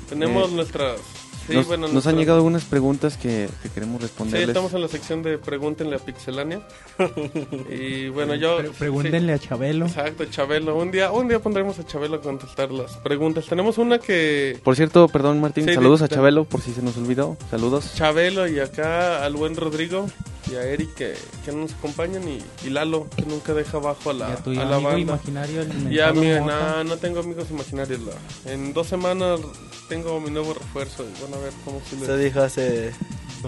[0.08, 1.00] Tenemos Eh, nuestras...
[1.49, 4.49] Sí, nos, bueno, nos han llegado algunas preguntas que, que queremos Sí, responderles.
[4.49, 6.61] estamos en la sección de Pregúntenle a Pixelania.
[7.70, 8.59] y bueno, yo...
[8.59, 9.86] Pre- pregúntenle a Chabelo.
[9.86, 10.76] Exacto, Chabelo.
[10.76, 13.46] Un día, un día pondremos a Chabelo a contestar las preguntas.
[13.46, 14.59] Tenemos una que...
[14.62, 17.36] Por cierto, perdón Martín, Sí, saludos a Chabelo por si se nos olvidó.
[17.51, 17.92] Saludos.
[17.94, 20.07] Chabelo y acá al buen Rodrigo
[20.51, 24.14] y a Eric que, que nos acompañan y, y Lalo que nunca deja abajo a
[24.14, 24.99] Y la, a tu a la amigo banda.
[25.01, 25.62] imaginario.
[25.62, 26.76] el Y a mí, mentado Mota.
[26.78, 28.01] no, no tengo amigos imaginarios.
[28.01, 29.40] la- En dos semanas
[29.88, 32.93] tengo mi nuevo refuerzo y van a ver cómo se dijo hace...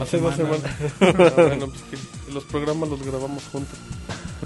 [0.01, 0.61] Hace dos semanas.
[0.99, 1.30] semanas.
[1.36, 3.76] Ah, bueno, pues que los programas los grabamos juntos.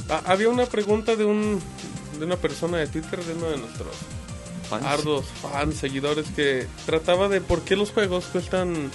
[0.09, 1.61] Ah, había una pregunta de un
[2.19, 3.89] de una persona de Twitter, de uno de nuestros
[4.71, 4.85] Fans.
[4.87, 8.91] ardos fans, seguidores, que trataba de por qué los juegos cuestan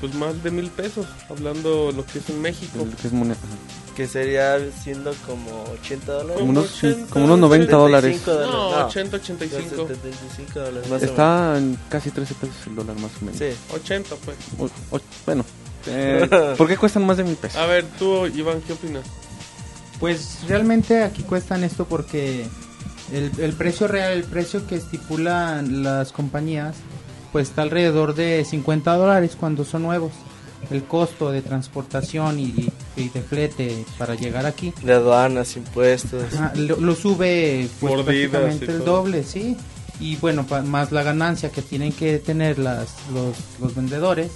[0.00, 2.80] pues más de mil pesos, hablando lo que es en México.
[2.82, 3.36] El que es moneda.
[3.96, 6.36] Que sería siendo como 80 dólares.
[6.38, 8.16] Como unos, sí, 80, como unos 90 dólares.
[8.24, 8.86] 75 No, dólares.
[8.96, 9.88] 80, 85.
[9.88, 10.90] 75 dólares.
[10.90, 13.38] más o Está en casi 13 pesos el dólar más o menos.
[13.40, 13.56] menos.
[13.56, 13.74] Sí.
[13.74, 14.36] 80 pues.
[14.58, 15.44] O- o- bueno,
[15.86, 17.58] eh, ¿por qué cuestan más de mil pesos?
[17.60, 19.04] A ver, tú, Iván, ¿qué opinas?
[20.00, 22.46] Pues realmente aquí cuestan esto porque
[23.12, 26.76] el, el precio real, el precio que estipulan las compañías,
[27.30, 30.12] pues está alrededor de 50 dólares cuando son nuevos.
[30.70, 36.32] El costo de transportación y, y de flete para llegar aquí De aduanas, impuestos.
[36.34, 38.96] ajá, lo, lo sube pues prácticamente y el todo.
[39.02, 39.56] doble, sí.
[40.00, 44.30] Y bueno, pa- más la ganancia que tienen que tener las, los, los vendedores,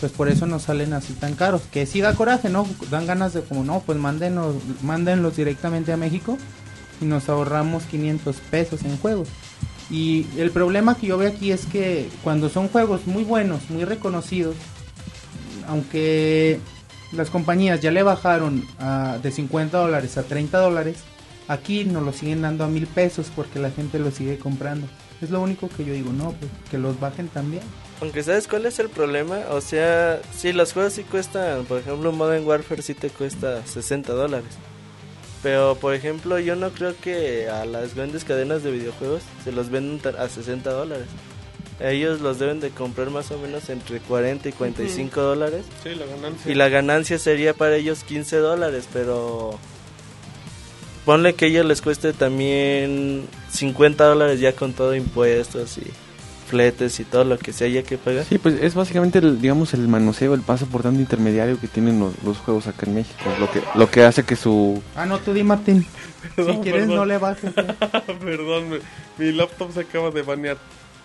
[0.00, 1.62] pues por eso nos salen así tan caros.
[1.70, 2.66] Que sí da coraje, ¿no?
[2.90, 6.38] Dan ganas de como, no, pues mándenos, mándenlos directamente a México
[7.00, 9.28] y nos ahorramos 500 pesos en juegos.
[9.90, 13.84] Y el problema que yo veo aquí es que cuando son juegos muy buenos, muy
[13.84, 14.56] reconocidos,
[15.68, 16.58] aunque
[17.12, 20.98] las compañías ya le bajaron a- de 50 dólares a 30 dólares,
[21.48, 24.86] aquí nos lo siguen dando a mil pesos porque la gente lo sigue comprando.
[25.20, 27.62] Es lo único que yo digo, no, pues que los bajen también.
[28.00, 32.10] Aunque sabes cuál es el problema, o sea, si los juegos sí cuestan, por ejemplo,
[32.10, 34.48] Modern Warfare sí te cuesta 60 dólares.
[35.42, 39.70] Pero, por ejemplo, yo no creo que a las grandes cadenas de videojuegos se los
[39.70, 41.06] vendan ta- a 60 dólares.
[41.82, 45.64] Ellos los deben de comprar más o menos entre 40 y 45 dólares.
[45.82, 46.52] Sí, la ganancia.
[46.52, 49.58] Y la ganancia sería para ellos 15 dólares, pero
[51.04, 55.82] ponle que a ellos les cueste también 50 dólares ya con todo impuestos y
[56.48, 58.24] fletes y todo lo que se haya que pagar.
[58.26, 61.98] Sí, pues es básicamente, el, digamos, el manoseo, el paso por tanto intermediario que tienen
[61.98, 63.24] los, los juegos acá en México.
[63.40, 64.80] Lo que, lo que hace que su...
[64.94, 65.84] Ah, no, tú di Martín.
[66.36, 66.96] Perdón, si quieres perdón.
[66.96, 67.50] no le bajes.
[67.56, 67.74] eh.
[68.20, 68.76] Perdón, mi,
[69.18, 70.58] mi laptop se acaba de banear.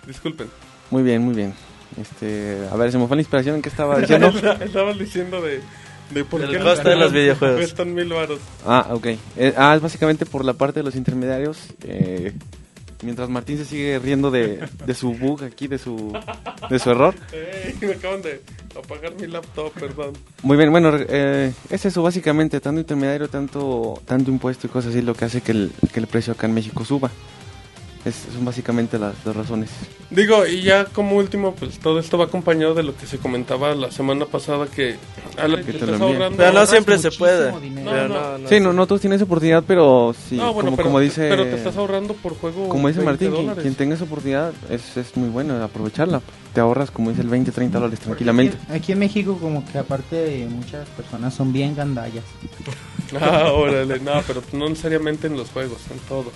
[0.06, 0.48] Disculpen.
[0.90, 1.54] Muy bien, muy bien.
[2.00, 4.28] Este, a ver, se me fue la inspiración en qué estaba diciendo.
[4.60, 5.60] Estaba diciendo de
[6.14, 7.58] De por El qué costo de los videojuegos.
[7.58, 8.40] Cuestan mil varos.
[8.66, 9.06] Ah, ok.
[9.36, 11.58] Eh, ah, es básicamente por la parte de los intermediarios.
[11.84, 12.32] eh,
[13.02, 16.12] mientras Martín se sigue riendo de, de su bug aquí, de su,
[16.68, 17.14] de su error.
[17.32, 18.42] Ey, me acaban de
[18.76, 20.14] apagar mi laptop, perdón.
[20.42, 25.02] Muy bien, bueno, eh, es eso básicamente, tanto intermediario, tanto, tanto impuesto y cosas así,
[25.02, 27.10] lo que hace que el, que el precio acá en México suba.
[28.04, 29.70] Es, son básicamente las dos razones.
[30.10, 33.74] Digo, y ya como último, pues todo esto va acompañado de lo que se comentaba
[33.74, 34.96] la semana pasada que
[35.36, 36.36] a lo Que te lo ahorrando.
[36.36, 37.52] Pero no siempre se puede.
[37.52, 38.48] No, no, no.
[38.48, 41.28] Sí, no, no todos tienen esa oportunidad, pero sí, No, bueno, como, pero, como dice,
[41.28, 42.68] pero te estás ahorrando por juego.
[42.68, 46.22] como dice 20 Martín, quien, quien tenga esa oportunidad es, es muy bueno aprovecharla.
[46.54, 48.56] Te ahorras, como dice, el 20, 30 dólares tranquilamente.
[48.64, 52.24] Aquí, aquí en México como que aparte muchas personas son bien gandallas.
[53.18, 56.30] Ah, órale, no, pero no necesariamente en los juegos, en todo.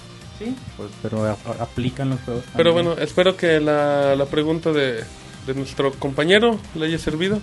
[0.44, 2.44] Sí, pues, pero a- a- aplican los juegos.
[2.56, 5.04] Pero bueno, espero que la, la pregunta de,
[5.46, 7.38] de nuestro compañero le haya servido.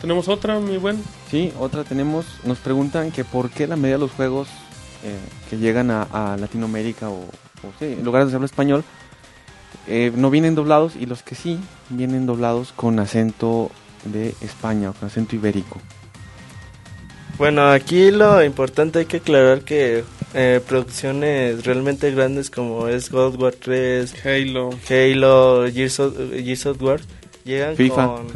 [0.00, 1.02] Tenemos otra, mi buen.
[1.30, 4.48] Sí, otra tenemos, nos preguntan que por qué la mayoría de los juegos
[5.02, 8.84] eh, que llegan a, a Latinoamérica o, o sí, en lugares donde se habla español
[9.86, 11.58] eh, no vienen doblados y los que sí
[11.90, 13.70] vienen doblados con acento
[14.04, 15.80] de España o con acento ibérico.
[17.38, 20.04] Bueno, aquí lo importante hay que aclarar que
[20.34, 24.70] eh, producciones realmente grandes como es God War 3, Halo.
[24.88, 27.00] Halo, Gears of, Gears of War,
[27.44, 28.06] llegan FIFA.
[28.06, 28.26] con...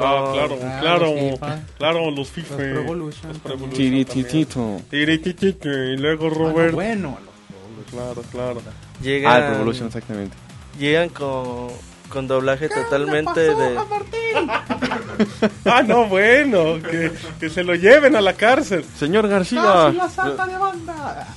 [0.00, 1.06] Ah, con- claro, Ah, claro.
[1.14, 1.60] los FIFA.
[1.78, 2.54] Claro, los FIFA.
[2.56, 4.80] Los Pro Evolution Los Tirititito.
[4.90, 6.72] Tirititito, Y luego Ah, Robert.
[6.74, 7.18] bueno,
[7.90, 8.62] Claro, claro.
[9.02, 10.34] Llegan, Ah, Pro Evolution, exactamente.
[10.78, 11.68] llegan con,
[12.12, 13.78] con doblaje totalmente de...
[15.64, 16.80] Ah, no, bueno.
[16.82, 18.84] Que, que se lo lleven a la cárcel.
[18.96, 19.92] Señor ¡Casi García.
[19.92, 21.28] la salta de banda!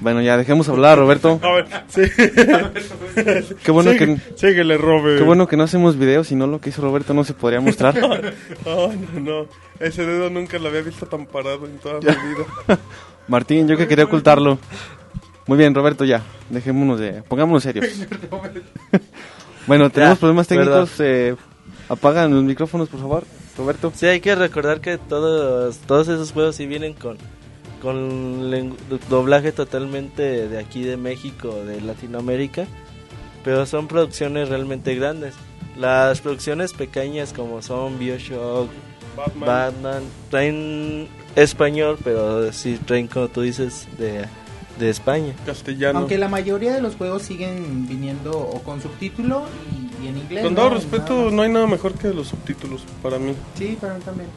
[0.00, 1.38] Bueno, ya dejemos hablar, Roberto.
[1.42, 2.02] A ver, sí.
[3.64, 7.14] Qué bueno que qué bueno que no hacemos videos, si no lo que hizo Roberto
[7.14, 7.94] no se podría mostrar.
[8.66, 9.46] Oh, no, no.
[9.80, 12.78] Ese dedo nunca lo había visto tan parado en toda mi vida.
[13.28, 14.58] Martín, yo que quería ocultarlo.
[15.46, 16.22] Muy bien, Roberto, ya.
[16.48, 17.22] Dejémonos de.
[17.22, 17.86] Pongámonos serios.
[19.66, 21.00] Bueno, tenemos Ya, problemas técnicos.
[21.00, 21.36] Eh,
[21.88, 23.24] apagan los micrófonos, por favor,
[23.56, 23.92] Roberto.
[23.94, 27.16] Sí, hay que recordar que todos, todos esos juegos sí vienen con,
[27.82, 28.76] con
[29.08, 32.66] doblaje totalmente de aquí de México, de Latinoamérica,
[33.42, 35.34] pero son producciones realmente grandes.
[35.76, 38.70] Las producciones pequeñas como son Bioshock,
[39.16, 39.46] Batman.
[39.46, 44.24] Batman, traen español, pero sí traen, como tú dices, de,
[44.78, 45.34] de España.
[45.46, 46.00] Castellano.
[46.00, 49.44] Aunque la mayoría de los juegos siguen viniendo o con subtítulo
[50.00, 50.44] y, y en inglés.
[50.44, 50.74] Con todo ¿no?
[50.76, 53.34] respeto, Nada no hay nada mejor que los subtítulos para mí.
[53.56, 54.28] Sí, para mí también.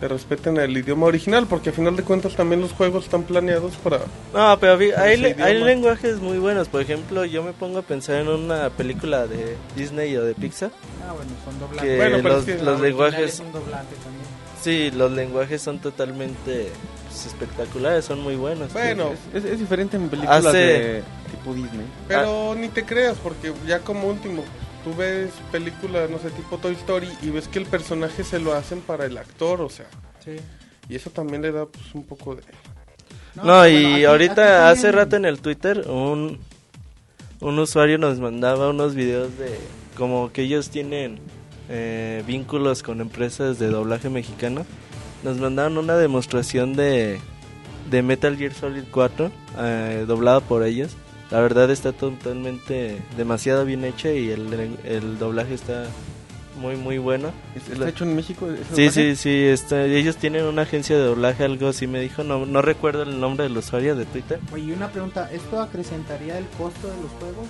[0.00, 3.76] Que respeten el idioma original, porque a final de cuentas también los juegos están planeados
[3.76, 4.00] para...
[4.34, 5.66] No, pero vi- hay, hay idioma.
[5.66, 6.68] lenguajes muy buenos.
[6.68, 10.72] Por ejemplo, yo me pongo a pensar en una película de Disney o de Pixar.
[11.08, 11.88] Ah, bueno, son doblajes.
[11.90, 14.23] Que Bueno, pero los, es que los lenguajes es un doblaje también.
[14.64, 16.70] Sí, los lenguajes son totalmente
[17.08, 18.72] pues, espectaculares, son muy buenos.
[18.72, 21.86] Bueno, Es, es- es diferente en películas Hace- de tipo Disney.
[22.08, 24.42] pero ni te creas, porque ya como último,
[24.82, 28.54] tú ves películas, no sé, tipo Toy Story, y ves que el personaje se lo
[28.54, 29.86] hacen para el actor, o sea...
[30.24, 30.36] Sí.
[30.88, 32.42] Y eso también le da pues un poco de...
[33.34, 36.38] No, y bueno, aquí- ahorita aquí hace rato en el Twitter un,
[37.40, 39.58] un usuario nos mandaba unos videos de
[39.96, 41.18] como que ellos tienen
[41.68, 44.64] eh, vínculos con empresas de doblaje mexicano.
[45.22, 47.18] Nos mandaron una demostración de,
[47.90, 50.92] de Metal Gear Solid 4 eh, doblado por ellos.
[51.30, 55.86] La verdad está totalmente demasiado bien hecha y el, el doblaje está
[56.60, 57.32] muy muy bueno.
[57.56, 58.46] ¿Es- ¿Está hecho en México?
[58.74, 62.46] Sí, sí, sí, está, ellos tienen una agencia de doblaje, algo así me dijo, no,
[62.46, 64.38] no recuerdo el nombre del usuario de Twitter.
[64.52, 67.46] Oye, una pregunta, ¿esto acrecentaría el costo de los juegos?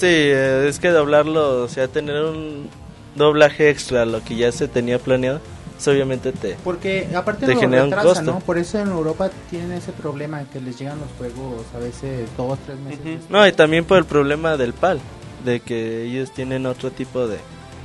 [0.00, 2.66] Sí, eh, es que doblarlo, o sea, tener un
[3.14, 5.40] doblaje extra a lo que ya se tenía planeado,
[5.74, 6.56] pues obviamente te...
[6.64, 8.22] Porque aparte Te lo genera un costo.
[8.22, 8.38] ¿no?
[8.40, 12.58] Por eso en Europa tienen ese problema que les llegan los juegos a veces dos,
[12.64, 13.20] tres meses.
[13.28, 15.00] No, y también por el problema del PAL,
[15.44, 17.38] de que ellos tienen otro tipo de,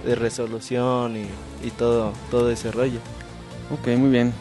[0.06, 1.28] de resolución y,
[1.66, 3.00] y todo, todo ese rollo.
[3.72, 4.34] Ok, muy bien.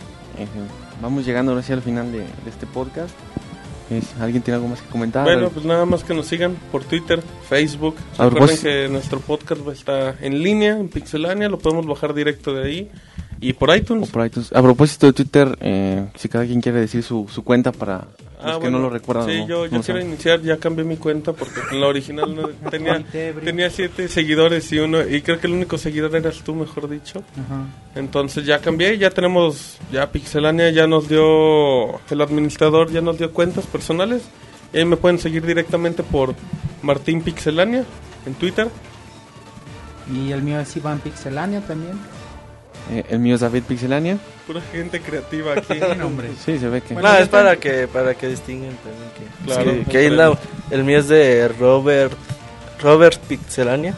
[1.01, 3.14] Vamos llegando ahora sí al final de, de este podcast.
[4.20, 5.24] ¿Alguien tiene algo más que comentar?
[5.24, 7.95] Bueno, pues nada más que nos sigan por Twitter, Facebook.
[8.18, 12.64] Recuerden pues- que nuestro podcast estar en línea, en Pixelania, lo podemos bajar directo de
[12.64, 12.91] ahí.
[13.41, 14.09] Y por O iTunes.
[14.11, 14.53] por iTunes.
[14.55, 18.07] A propósito de Twitter, eh, si cada quien quiere decir su, su cuenta para los
[18.39, 19.26] Ah, que bueno, no lo recuerdan.
[19.28, 22.34] Sí, no- yo, no yo quiero iniciar, ya cambié mi cuenta porque en la original
[22.34, 23.03] no tenía,
[23.43, 27.22] tenía siete seguidores y uno, y creo que el único seguidor eras tú, mejor dicho.
[27.32, 27.66] Ajá.
[27.95, 33.32] Entonces ya cambié, ya tenemos, ya Pixelania ya nos dio, el administrador ya nos dio
[33.32, 34.22] cuentas personales.
[34.72, 36.34] Y ahí me pueden seguir directamente por
[36.82, 37.84] Martín Pixelania
[38.26, 38.68] en Twitter.
[40.12, 41.99] Y el mío es Iván Pixelania también.
[42.91, 44.18] Eh, el mío es David Pixelania.
[44.47, 45.74] Pura gente creativa aquí.
[45.97, 46.28] Sí, hombre.
[46.45, 46.95] Sí, se ve que...
[46.95, 50.39] Bueno, no, es para que para que distinguen también que, Claro, que, que ahí comprendo.
[50.70, 52.12] la- el mío es de Robert
[52.80, 53.97] Robert Pixelania.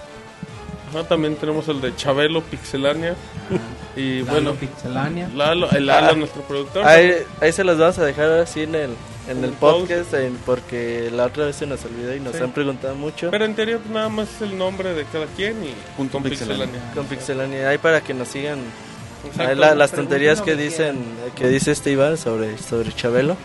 [0.89, 3.14] Ajá, también tenemos el de Chabelo Pixelania.
[3.97, 5.28] Y Lalo bueno, Pixelania.
[5.34, 6.86] Lalo, el Lalo, nuestro productor.
[6.86, 8.91] Ahí, ahí se los vamos a dejar así en el
[9.28, 12.43] en En el podcast en- porque la otra vez se nos olvidó y nos Sí.
[12.43, 15.62] han preguntado mucho Pero en teoría pues, nada más es el nombre de cada quien
[15.64, 16.64] y Punto con Pixelania.
[16.64, 16.95] Pixelania.
[16.95, 17.68] con Pixelania.
[17.68, 18.59] Ahí para que nos sigan
[19.26, 19.51] Exacto.
[19.53, 20.97] ahí la- las tonterías que dicen
[21.36, 23.36] que dice este Iván sobre sobre Chabelo.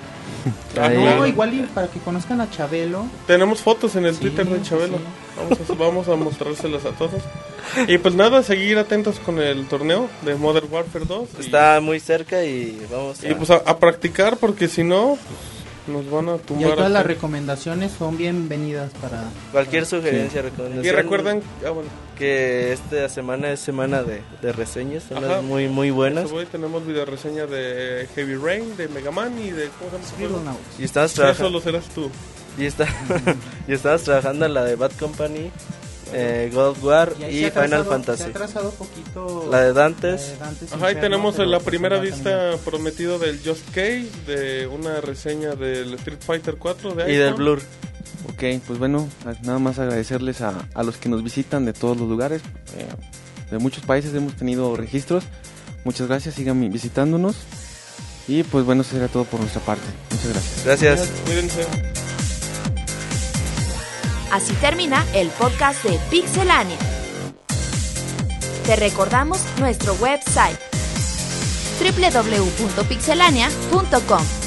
[0.80, 3.06] Ah, Ahí- No, igual y para que conozcan a Chabelo.
[3.28, 4.98] Tenemos fotos en el Sí, Twitter de Chabelo.
[4.98, 5.04] sí.
[5.36, 7.22] Vamos, a, vamos a mostrárselas a todos.
[7.88, 11.28] Y pues nada, seguir atentos con el torneo de Modern Warfare 2.
[11.38, 15.18] y- Está muy cerca y vamos a Y pues a, a practicar porque si no,
[15.18, 15.53] pues,
[15.88, 16.76] nos van a Y tumbar.
[16.76, 19.24] todas las recomendaciones son bienvenidas para...
[19.52, 20.86] cualquier sugerencia, recomendación.
[20.86, 25.68] Y recuerden, ah, bueno, que esta semana es semana de, de reseñas, son unas muy
[25.68, 26.26] muy buenas.
[26.26, 30.24] eso voy, tenemos video reseña de Heavy Rain, de Mega Man y de ¿cómo se
[30.24, 30.56] llama.
[30.80, 32.10] Y Eso trabajando lo serás tú.
[32.58, 32.88] y está
[33.68, 35.52] y estamos trabajando en la de Bad Company,
[36.14, 38.24] eh, God of War y, Final atrasado- Se ha Fantasy.
[38.24, 39.48] atrasado poquito...
[39.52, 40.22] La de Dantes.
[40.22, 44.08] la de Dantes Ajá, ahí Inferno, tenemos la pues primera vista prometido del Just Case,
[44.28, 47.34] de una reseña del Street Fighter 4 de Y del.
[47.34, 47.62] Blur.
[48.30, 49.08] Ok, pues bueno,
[49.44, 52.42] nada más agradecerles a, a los que nos visitan de todos los lugares.
[52.78, 52.86] eh,
[53.52, 55.24] de muchos países hemos tenido registros.
[55.84, 57.36] Muchas gracias, sigan visitándonos.
[58.28, 59.84] Y pues bueno, eso será todo por nuestra parte.
[60.10, 60.66] Muchas gracias.
[60.66, 61.10] Gracias.
[61.26, 62.03] Cuídense.
[64.34, 66.78] Así termina el podcast de Pixelania.
[68.66, 70.58] Te recordamos nuestro website
[71.80, 74.43] www.pixelania.com.